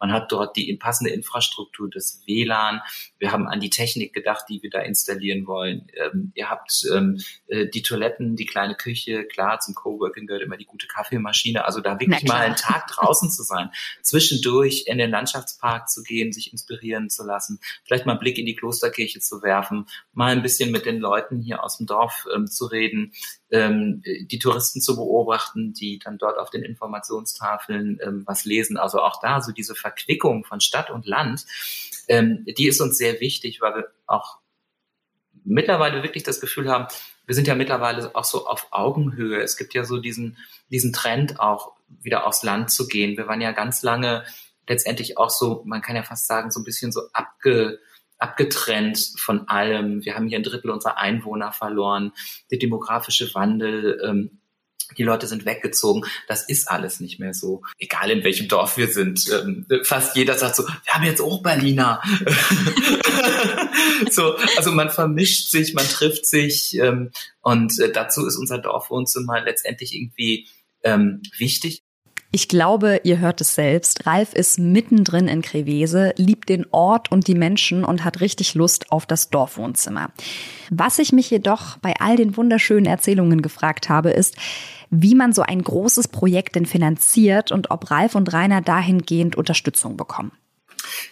Man 0.00 0.12
hat 0.12 0.32
dort 0.32 0.56
die 0.56 0.74
passende 0.76 1.10
Infrastruktur, 1.10 1.88
das 1.90 2.22
WLAN. 2.26 2.80
Wir 3.18 3.32
haben 3.32 3.46
an 3.46 3.60
die 3.60 3.70
Technik 3.70 4.12
gedacht, 4.12 4.46
die 4.48 4.62
wir 4.62 4.70
da 4.70 4.80
installieren 4.80 5.46
wollen. 5.46 5.86
Ähm, 5.94 6.32
ihr 6.34 6.48
habt 6.50 6.86
ähm, 6.92 7.20
äh, 7.46 7.66
die 7.68 7.82
Toiletten, 7.82 8.34
die 8.34 8.46
kleine 8.46 8.74
Küche. 8.74 9.24
Klar, 9.24 9.60
zum 9.60 9.74
Coworking 9.74 10.26
gehört 10.26 10.42
immer 10.42 10.56
die 10.56 10.64
gute 10.64 10.86
Kaffeemaschine. 10.86 11.64
Also 11.64 11.80
da 11.80 12.00
wirklich 12.00 12.24
mal 12.24 12.40
einen 12.40 12.56
Tag 12.56 12.86
draußen 12.88 13.30
zu 13.30 13.42
sein, 13.42 13.70
zwischendurch 14.02 14.84
in 14.86 14.98
den 14.98 15.10
Landschaftspark 15.10 15.88
zu 15.88 16.02
gehen, 16.02 16.32
sich 16.32 16.52
inspirieren 16.52 17.10
zu 17.10 17.24
lassen, 17.24 17.60
vielleicht 17.84 18.06
mal 18.06 18.12
einen 18.12 18.20
Blick 18.20 18.38
in 18.38 18.46
die 18.46 18.56
Klosterkirche 18.56 19.20
zu 19.20 19.42
werfen, 19.42 19.86
mal 20.12 20.32
ein 20.32 20.42
bisschen 20.42 20.70
mit 20.70 20.86
den 20.86 20.98
Leuten 20.98 21.40
hier 21.42 21.62
aus 21.62 21.76
dem 21.76 21.86
Dorf 21.86 22.26
ähm, 22.34 22.46
zu 22.46 22.66
reden, 22.66 23.12
ähm, 23.50 24.02
die 24.04 24.38
Touristen 24.38 24.80
zu 24.80 24.96
beobachten, 24.96 25.72
die 25.72 25.98
dann 25.98 26.18
dort 26.18 26.38
auf 26.38 26.50
den 26.50 26.62
Informationstafeln 26.62 27.98
ähm, 28.02 28.22
was 28.26 28.44
lesen. 28.44 28.76
Also 28.76 29.00
auch 29.00 29.20
da 29.20 29.40
so 29.40 29.52
diese 29.52 29.74
Verquickung 29.74 30.44
von 30.44 30.60
Stadt 30.60 30.90
und 30.90 31.06
Land, 31.06 31.46
ähm, 32.08 32.44
die 32.46 32.68
ist 32.68 32.80
uns 32.80 32.96
sehr 32.96 33.20
wichtig, 33.20 33.60
weil 33.60 33.74
wir 33.74 33.88
auch 34.06 34.38
mittlerweile 35.44 36.02
wirklich 36.02 36.22
das 36.22 36.40
Gefühl 36.40 36.68
haben, 36.70 36.86
wir 37.26 37.34
sind 37.34 37.46
ja 37.46 37.54
mittlerweile 37.54 38.14
auch 38.14 38.24
so 38.24 38.46
auf 38.46 38.68
Augenhöhe. 38.72 39.40
Es 39.40 39.56
gibt 39.56 39.74
ja 39.74 39.84
so 39.84 39.98
diesen, 39.98 40.36
diesen 40.70 40.92
Trend 40.92 41.38
auch 41.38 41.72
wieder 41.88 42.26
aufs 42.26 42.42
Land 42.42 42.70
zu 42.70 42.86
gehen. 42.88 43.16
Wir 43.16 43.26
waren 43.26 43.40
ja 43.40 43.52
ganz 43.52 43.82
lange 43.82 44.24
letztendlich 44.68 45.18
auch 45.18 45.30
so, 45.30 45.62
man 45.64 45.82
kann 45.82 45.96
ja 45.96 46.02
fast 46.02 46.26
sagen, 46.26 46.50
so 46.50 46.60
ein 46.60 46.64
bisschen 46.64 46.92
so 46.92 47.02
abge, 47.12 47.80
abgetrennt 48.20 49.14
von 49.18 49.48
allem. 49.48 50.04
Wir 50.04 50.14
haben 50.14 50.28
hier 50.28 50.38
ein 50.38 50.44
Drittel 50.44 50.70
unserer 50.70 50.98
Einwohner 50.98 51.52
verloren. 51.52 52.12
Der 52.50 52.58
demografische 52.58 53.34
Wandel, 53.34 54.00
ähm, 54.06 54.40
die 54.98 55.04
Leute 55.04 55.26
sind 55.26 55.44
weggezogen. 55.44 56.04
Das 56.28 56.48
ist 56.48 56.70
alles 56.70 57.00
nicht 57.00 57.20
mehr 57.20 57.34
so. 57.34 57.62
Egal 57.78 58.10
in 58.10 58.24
welchem 58.24 58.48
Dorf 58.48 58.76
wir 58.76 58.88
sind. 58.88 59.24
Ähm, 59.30 59.66
fast 59.84 60.16
jeder 60.16 60.36
sagt 60.36 60.56
so, 60.56 60.66
wir 60.66 60.92
haben 60.92 61.04
jetzt 61.04 61.20
auch 61.20 61.42
Berliner. 61.42 62.02
so, 64.10 64.36
also 64.56 64.72
man 64.72 64.90
vermischt 64.90 65.50
sich, 65.50 65.74
man 65.74 65.86
trifft 65.86 66.26
sich 66.26 66.76
ähm, 66.78 67.10
und 67.40 67.78
äh, 67.78 67.92
dazu 67.92 68.26
ist 68.26 68.36
unser 68.36 68.58
Dorfwohnzimmer 68.58 69.40
letztendlich 69.40 69.94
irgendwie 69.94 70.48
ähm, 70.82 71.22
wichtig. 71.38 71.82
Ich 72.32 72.46
glaube, 72.46 73.00
ihr 73.02 73.18
hört 73.18 73.40
es 73.40 73.56
selbst. 73.56 74.06
Ralf 74.06 74.34
ist 74.34 74.58
mittendrin 74.58 75.26
in 75.26 75.42
Krevese, 75.42 76.12
liebt 76.16 76.48
den 76.48 76.64
Ort 76.70 77.10
und 77.10 77.26
die 77.26 77.34
Menschen 77.34 77.84
und 77.84 78.04
hat 78.04 78.20
richtig 78.20 78.54
Lust 78.54 78.92
auf 78.92 79.04
das 79.04 79.30
Dorfwohnzimmer. 79.30 80.12
Was 80.70 81.00
ich 81.00 81.12
mich 81.12 81.28
jedoch 81.28 81.76
bei 81.78 81.94
all 81.98 82.14
den 82.14 82.36
wunderschönen 82.36 82.86
Erzählungen 82.86 83.42
gefragt 83.42 83.88
habe, 83.88 84.10
ist, 84.10 84.36
wie 84.90 85.16
man 85.16 85.32
so 85.32 85.42
ein 85.42 85.62
großes 85.62 86.08
Projekt 86.08 86.54
denn 86.54 86.66
finanziert 86.66 87.50
und 87.50 87.72
ob 87.72 87.90
Ralf 87.90 88.14
und 88.14 88.32
Rainer 88.32 88.60
dahingehend 88.60 89.34
Unterstützung 89.34 89.96
bekommen. 89.96 90.30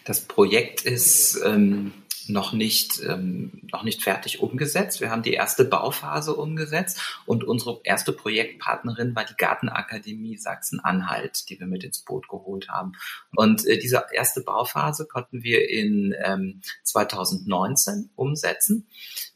Das 0.04 0.20
Projekt 0.20 0.82
ist 0.82 1.40
ähm, 1.44 1.92
noch 2.28 2.52
nicht, 2.52 3.00
ähm, 3.02 3.62
noch 3.72 3.82
nicht 3.82 4.02
fertig 4.02 4.40
umgesetzt. 4.40 5.00
Wir 5.00 5.10
haben 5.10 5.22
die 5.22 5.32
erste 5.32 5.64
Bauphase 5.64 6.34
umgesetzt 6.34 7.00
und 7.26 7.44
unsere 7.44 7.80
erste 7.84 8.12
Projektpartnerin 8.12 9.14
war 9.14 9.24
die 9.24 9.36
Gartenakademie 9.36 10.36
Sachsen-Anhalt, 10.36 11.48
die 11.48 11.58
wir 11.58 11.66
mit 11.66 11.84
ins 11.84 12.00
Boot 12.00 12.28
geholt 12.28 12.68
haben. 12.68 12.92
Und 13.34 13.66
äh, 13.66 13.78
diese 13.78 14.04
erste 14.12 14.42
Bauphase 14.42 15.06
konnten 15.06 15.42
wir 15.42 15.68
in 15.68 16.14
ähm, 16.22 16.60
2019 16.84 18.10
umsetzen 18.16 18.86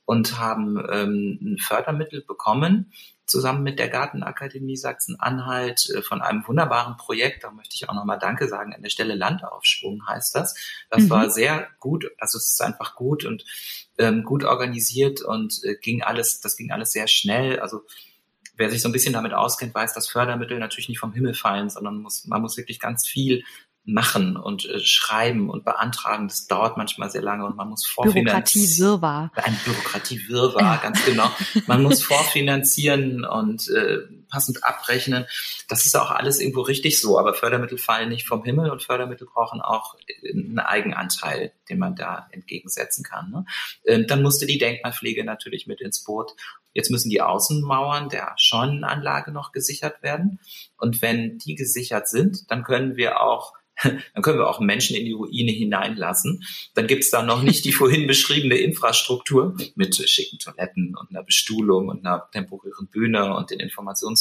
und 0.05 0.39
haben 0.39 0.83
ähm, 0.91 1.39
ein 1.43 1.59
Fördermittel 1.59 2.23
bekommen 2.23 2.93
zusammen 3.27 3.63
mit 3.63 3.79
der 3.79 3.89
Gartenakademie 3.89 4.77
Sachsen-Anhalt 4.77 5.91
äh, 5.91 6.03
von 6.03 6.23
einem 6.23 6.47
wunderbaren 6.47 6.97
Projekt. 6.97 7.45
Da 7.45 7.51
möchte 7.51 7.75
ich 7.75 7.89
auch 7.89 7.95
nochmal 7.95 8.19
Danke 8.19 8.49
sagen. 8.49 8.75
An 8.75 8.83
der 8.83 8.91
Stelle 8.91 9.15
Landaufschwung 9.15 10.07
heißt 10.07 10.35
das. 10.35 10.55
Das 10.91 11.05
mhm. 11.05 11.11
war 11.11 11.31
sehr 11.31 11.69
gut. 11.79 12.07
Also 12.19 12.39
es 12.39 12.53
ist 12.53 12.63
einfach 12.63 12.95
gut 12.95 13.25
und 13.25 13.45
ähm, 13.99 14.25
gut 14.25 14.45
organisiert 14.45 15.23
und 15.23 15.61
äh, 15.65 15.77
ging 15.77 16.03
alles, 16.03 16.41
das 16.41 16.57
ging 16.57 16.71
alles 16.71 16.93
sehr 16.93 17.09
schnell. 17.09 17.61
Also 17.61 17.83
wer 18.57 18.71
sich 18.71 18.83
so 18.83 18.89
ein 18.89 18.93
bisschen 18.93 19.15
damit 19.15 19.33
auskennt, 19.33 19.75
weiß, 19.75 19.95
dass 19.95 20.09
Fördermittel 20.09 20.59
natürlich 20.59 20.89
nicht 20.89 20.99
vom 20.99 21.13
Himmel 21.13 21.35
fallen, 21.35 21.71
sondern 21.71 21.99
muss, 21.99 22.27
man 22.27 22.43
muss 22.43 22.57
wirklich 22.57 22.81
ganz 22.81 23.07
viel 23.07 23.45
machen 23.85 24.37
und 24.37 24.65
äh, 24.65 24.79
schreiben 24.79 25.51
und 25.51 25.65
beantragen. 25.65 26.29
Das 26.29 26.47
dauert 26.47 26.77
manchmal 26.77 27.11
sehr 27.11 27.23
lange 27.23 27.45
und 27.45 27.57
man 27.57 27.69
muss 27.69 27.85
vorfinanzieren. 27.87 28.69
Bürokratie-Wirrwarr. 28.69 29.33
Ein 29.35 29.59
Bürokratie-Wirrwarr, 29.65 30.79
ganz 30.83 31.05
genau. 31.05 31.31
Man 31.67 31.83
muss 31.83 32.03
vorfinanzieren 32.03 33.25
und 33.25 33.69
äh, 33.71 33.99
passend 34.33 34.65
abrechnen. 34.65 35.27
Das 35.69 35.87
ist 35.87 35.95
auch 35.97 36.11
alles 36.11 36.41
irgendwo 36.41 36.63
richtig 36.63 37.01
so, 37.01 37.19
aber 37.19 37.35
Fördermittel 37.35 37.79
fallen 37.79 38.09
nicht 38.09 38.27
vom 38.27 38.43
Himmel 38.45 38.71
und 38.71 38.83
Fördermittel 38.83 39.29
brauchen 39.33 39.61
auch 39.61 39.95
einen 40.29 40.59
Eigenanteil, 40.59 41.53
den 41.69 41.79
man 41.79 41.95
da 41.95 42.29
entgegensetzen 42.33 43.05
kann. 43.05 43.31
Ne? 43.31 43.45
Ähm, 43.87 44.07
dann 44.07 44.23
musste 44.23 44.47
die 44.47 44.59
Denkmalpflege 44.59 45.25
natürlich 45.25 45.67
mit 45.67 45.81
ins 45.81 46.03
Boot 46.03 46.33
Jetzt 46.75 46.91
müssen 46.91 47.11
die 47.11 47.21
Außenmauern 47.21 48.09
der 48.09 48.33
Scheunenanlage 48.37 49.31
noch 49.31 49.53
gesichert 49.53 50.03
werden. 50.03 50.41
Und 50.79 51.03
wenn 51.03 51.39
die 51.39 51.55
gesichert 51.55 52.09
sind, 52.09 52.51
dann 52.51 52.65
können 52.65 52.97
wir 52.97 53.21
auch 53.21 53.53
dann 53.83 54.23
können 54.23 54.39
wir 54.39 54.49
auch 54.49 54.61
Menschen 54.61 54.97
in 54.97 55.05
die 55.05 55.13
Ruine 55.13 55.51
hineinlassen. 55.51 56.45
Dann 56.75 56.87
gibt 56.87 57.05
es 57.05 57.11
da 57.11 57.23
noch 57.23 57.43
nicht 57.43 57.65
die 57.65 57.73
vorhin 57.73 58.07
beschriebene 58.07 58.57
Infrastruktur 58.57 59.57
mit 59.75 59.97
schicken 60.09 60.39
Toiletten 60.39 60.95
und 60.95 61.11
einer 61.11 61.25
Bestuhlung 61.25 61.89
und 61.89 62.05
einer 62.05 62.29
temporären 62.33 62.89
Bühne 62.89 63.35
und 63.35 63.51
den 63.51 63.61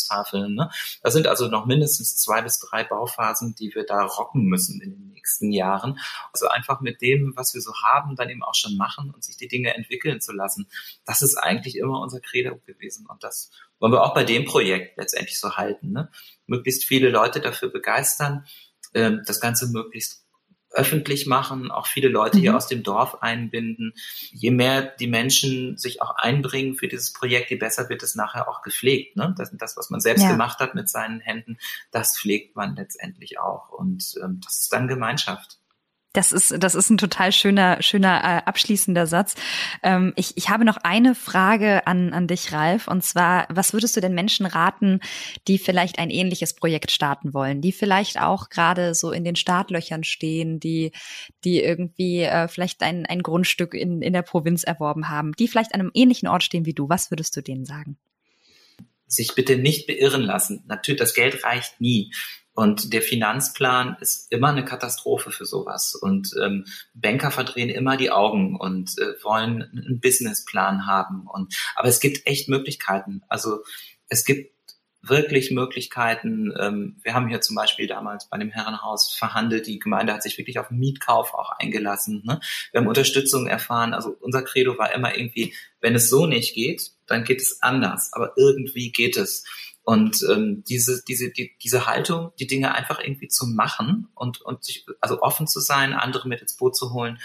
Informationstafeln. 0.02 0.56
Ne? 0.56 0.70
Da 1.04 1.12
sind 1.12 1.28
also 1.28 1.48
noch 1.48 1.66
mindestens 1.66 2.18
zwei 2.18 2.42
bis 2.42 2.60
drei 2.60 2.84
Bauphasen, 2.84 3.56
die 3.56 3.74
wir 3.74 3.86
da 3.86 4.04
rocken 4.04 4.46
müssen 4.46 4.82
in 4.82 4.92
den 4.92 5.08
nächsten 5.10 5.52
Jahren. 5.52 6.00
Also 6.34 6.48
einfach 6.48 6.82
mit 6.82 7.02
dem, 7.02 7.34
was 7.36 7.54
wir 7.54 7.62
so 7.62 7.74
haben, 7.84 8.16
dann 8.16 8.30
eben 8.30 8.44
auch 8.44 8.56
schon 8.56 8.78
machen 8.78 9.12
und 9.12 9.24
sich 9.24 9.38
die 9.38 9.48
Dinge 9.48 9.74
entwickeln 9.76 10.22
zu 10.22 10.34
lassen. 10.34 10.68
Das 11.06 11.22
ist 11.22 11.38
eigentlich 11.38 11.78
immer 11.78 12.00
unser 12.00 12.20
Credo 12.20 12.58
gewesen 12.66 13.06
und 13.08 13.24
das 13.24 13.52
wollen 13.80 13.94
wir 13.94 14.04
auch 14.04 14.14
bei 14.14 14.24
dem 14.24 14.46
Projekt 14.46 14.98
letztendlich 14.98 15.40
so 15.40 15.56
halten. 15.56 15.92
Ne? 15.92 16.10
Möglichst 16.48 16.86
viele 16.86 17.10
Leute 17.10 17.42
dafür 17.42 17.70
begeistern, 17.70 18.46
ähm, 18.94 19.22
das 19.26 19.40
Ganze 19.40 19.68
möglichst 19.68 20.26
öffentlich 20.74 21.28
machen, 21.28 21.72
auch 21.72 21.88
viele 21.88 22.08
Leute 22.08 22.38
mhm. 22.38 22.42
hier 22.42 22.56
aus 22.56 22.68
dem 22.68 22.84
Dorf 22.84 23.22
einbinden. 23.22 23.94
Je 24.32 24.52
mehr 24.52 24.82
die 24.82 25.08
Menschen 25.08 25.78
sich 25.78 26.02
auch 26.02 26.16
einbringen 26.16 26.76
für 26.76 26.88
dieses 26.88 27.14
Projekt, 27.14 27.52
je 27.52 27.58
besser 27.58 27.90
wird 27.90 28.04
es 28.04 28.16
nachher 28.16 28.48
auch 28.48 28.62
gepflegt. 28.62 29.16
Ne? 29.16 29.34
Das, 29.38 29.52
das 29.58 29.78
was 29.78 29.90
man 29.90 30.00
selbst 30.00 30.24
ja. 30.24 30.32
gemacht 30.32 30.60
hat 30.60 30.76
mit 30.76 30.90
seinen 30.90 31.20
Händen, 31.20 31.58
das 31.92 32.18
pflegt 32.18 32.56
man 32.56 32.76
letztendlich 32.76 33.40
auch. 33.40 33.70
Und 33.70 34.16
ähm, 34.24 34.40
das 34.44 34.62
ist 34.62 34.74
dann 34.74 34.88
Gemeinschaft. 34.88 35.61
Das 36.14 36.34
ist, 36.34 36.54
das 36.62 36.76
ist 36.76 36.90
ein 36.90 36.98
total 36.98 37.32
schöner, 37.32 37.82
schöner 37.82 38.22
äh, 38.24 38.42
abschließender 38.46 39.08
Satz. 39.08 39.36
Ähm, 39.82 40.12
ich, 40.18 40.36
ich 40.36 40.50
habe 40.50 40.66
noch 40.66 40.78
eine 40.78 41.16
Frage 41.16 41.88
an, 41.88 42.12
an 42.12 42.28
dich, 42.28 42.52
Ralf. 42.52 42.90
Und 42.90 43.04
zwar, 43.04 43.48
was 43.50 43.72
würdest 43.72 43.96
du 43.96 44.02
den 44.02 44.14
Menschen 44.14 44.46
raten, 44.46 45.00
die 45.48 45.58
vielleicht 45.58 46.00
ein 46.00 46.10
ähnliches 46.10 46.54
Projekt 46.54 46.92
starten 46.92 47.34
wollen, 47.34 47.62
die 47.62 47.72
vielleicht 47.72 48.20
auch 48.20 48.50
gerade 48.50 48.94
so 48.94 49.12
in 49.12 49.24
den 49.24 49.38
Startlöchern 49.38 50.04
stehen, 50.04 50.60
die, 50.60 50.92
die 51.46 51.62
irgendwie 51.62 52.24
äh, 52.24 52.50
vielleicht 52.50 52.84
ein, 52.84 53.06
ein 53.06 53.24
Grundstück 53.24 53.74
in, 53.74 54.02
in 54.02 54.12
der 54.12 54.24
Provinz 54.24 54.64
erworben 54.64 55.08
haben, 55.08 55.32
die 55.34 55.48
vielleicht 55.48 55.74
an 55.74 55.80
einem 55.80 55.92
ähnlichen 55.94 56.28
Ort 56.28 56.44
stehen 56.44 56.66
wie 56.66 56.74
du? 56.74 56.90
Was 56.90 57.10
würdest 57.10 57.38
du 57.38 57.42
denen 57.42 57.66
sagen? 57.66 57.98
sich 59.12 59.36
bitte 59.36 59.58
nicht 59.58 59.88
beirren 59.88 60.22
lassen. 60.22 60.64
Natürlich, 60.68 61.00
das 61.00 61.14
Geld 61.14 61.44
reicht 61.44 61.82
nie. 61.82 62.14
Und 62.54 62.94
der 62.94 63.02
Finanzplan 63.02 63.98
ist 64.02 64.32
immer 64.32 64.50
eine 64.50 64.66
Katastrophe 64.66 65.32
für 65.32 65.46
sowas. 65.46 65.96
Und 65.96 66.32
ähm, 66.42 66.66
Banker 66.94 67.32
verdrehen 67.32 67.70
immer 67.70 67.96
die 67.96 68.12
Augen 68.12 68.58
und 68.58 68.98
äh, 68.98 69.24
wollen 69.24 69.64
einen 69.64 70.00
Businessplan 70.02 70.86
haben. 70.86 71.28
Und 71.28 71.56
aber 71.76 71.88
es 71.88 72.00
gibt 72.00 72.28
echt 72.28 72.50
Möglichkeiten. 72.50 73.24
Also 73.30 73.64
es 74.10 74.26
gibt 74.26 74.52
wirklich 75.02 75.52
Möglichkeiten. 75.52 76.54
Ähm, 76.60 76.98
wir 77.04 77.14
haben 77.14 77.28
hier 77.28 77.42
zum 77.42 77.56
Beispiel 77.56 77.88
damals 77.88 78.30
bei 78.30 78.38
dem 78.38 78.52
Herrenhaus 78.52 79.14
verhandelt. 79.14 79.68
Die 79.68 79.80
Gemeinde 79.80 80.14
hat 80.14 80.24
sich 80.24 80.38
wirklich 80.38 80.60
auf 80.60 80.70
Mietkauf 80.70 81.34
auch 81.34 81.52
eingelassen. 81.58 82.22
Ne? 82.26 82.40
Wir 82.72 82.82
haben 82.82 82.88
Unterstützung 82.88 83.48
erfahren. 83.48 83.94
Also 83.94 84.16
unser 84.20 84.44
Credo 84.44 84.78
war 84.78 84.94
immer 84.94 85.18
irgendwie, 85.18 85.56
wenn 85.80 85.96
es 85.96 86.10
so 86.10 86.28
nicht 86.28 86.54
geht, 86.54 86.92
dann 87.08 87.24
geht 87.24 87.42
es 87.42 87.62
anders. 87.62 88.12
Aber 88.14 88.34
irgendwie 88.38 88.92
geht 88.92 89.18
es. 89.18 89.44
Und 89.84 90.24
ähm, 90.32 90.64
diese, 90.68 91.04
diese, 91.08 91.32
die, 91.32 91.56
diese 91.62 91.88
Haltung, 91.88 92.32
die 92.40 92.48
Dinge 92.48 92.74
einfach 92.76 93.00
irgendwie 93.00 93.30
zu 93.30 93.48
machen 93.48 94.10
und, 94.14 94.42
und 94.42 94.64
sich, 94.64 94.86
also 95.00 95.22
offen 95.22 95.48
zu 95.48 95.60
sein, 95.60 95.94
andere 95.94 96.28
mit 96.28 96.42
ins 96.42 96.56
Boot 96.56 96.76
zu 96.76 96.94
holen, 96.94 97.20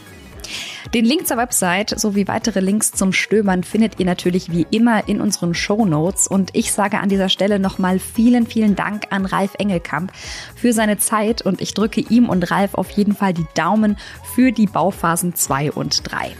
Den 0.94 1.04
Link 1.04 1.26
zur 1.26 1.36
Website 1.36 2.00
sowie 2.00 2.26
weitere 2.26 2.60
Links 2.60 2.92
zum 2.92 3.12
Stöbern 3.12 3.64
findet 3.64 4.00
ihr 4.00 4.06
natürlich 4.06 4.50
wie 4.50 4.66
immer 4.70 5.06
in 5.08 5.20
unseren 5.20 5.52
Show 5.52 5.84
Notes. 5.84 6.26
Und 6.26 6.52
ich 6.54 6.72
sage 6.72 7.00
an 7.00 7.10
dieser 7.10 7.28
Stelle 7.28 7.58
nochmal 7.58 7.98
vielen, 7.98 8.46
vielen 8.46 8.76
Dank 8.76 9.08
an 9.10 9.26
Ralf 9.26 9.56
Engelkamp 9.58 10.10
für 10.54 10.72
seine 10.72 10.96
Zeit 10.96 11.42
und 11.42 11.60
ich 11.60 11.74
drücke 11.74 12.00
ihm 12.00 12.30
und 12.30 12.50
Ralf 12.50 12.76
auf 12.76 12.88
jeden 12.92 13.14
Fall 13.14 13.34
die 13.34 13.44
Daumen 13.54 13.98
für 14.34 14.52
die 14.52 14.68
Bauphasen 14.68 15.34
2 15.34 15.72
und 15.72 16.10
3. 16.10 16.34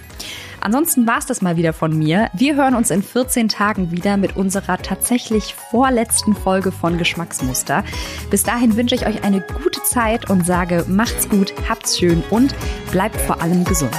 Ansonsten 0.66 1.07
war 1.07 1.18
es 1.18 1.26
das 1.26 1.42
mal 1.42 1.57
wieder 1.57 1.72
von 1.72 1.96
mir. 1.96 2.29
Wir 2.33 2.57
hören 2.57 2.74
uns 2.74 2.90
in 2.90 3.00
14 3.00 3.48
Tagen 3.48 3.92
wieder 3.92 4.16
mit 4.16 4.35
unserer 4.35 4.79
tatsächlich 4.79 5.55
vorletzten 5.55 6.35
Folge 6.35 6.72
von 6.72 6.98
Geschmacksmuster. 6.98 7.85
Bis 8.31 8.42
dahin 8.42 8.74
wünsche 8.74 8.96
ich 8.96 9.07
euch 9.07 9.22
eine 9.22 9.42
gute 9.42 9.81
Zeit 9.85 10.29
und 10.29 10.44
sage, 10.44 10.85
macht's 10.88 11.29
gut, 11.29 11.55
habt's 11.68 11.96
schön 11.96 12.20
und 12.31 12.52
bleibt 12.90 13.14
vor 13.14 13.40
allem 13.40 13.62
gesund. 13.62 13.94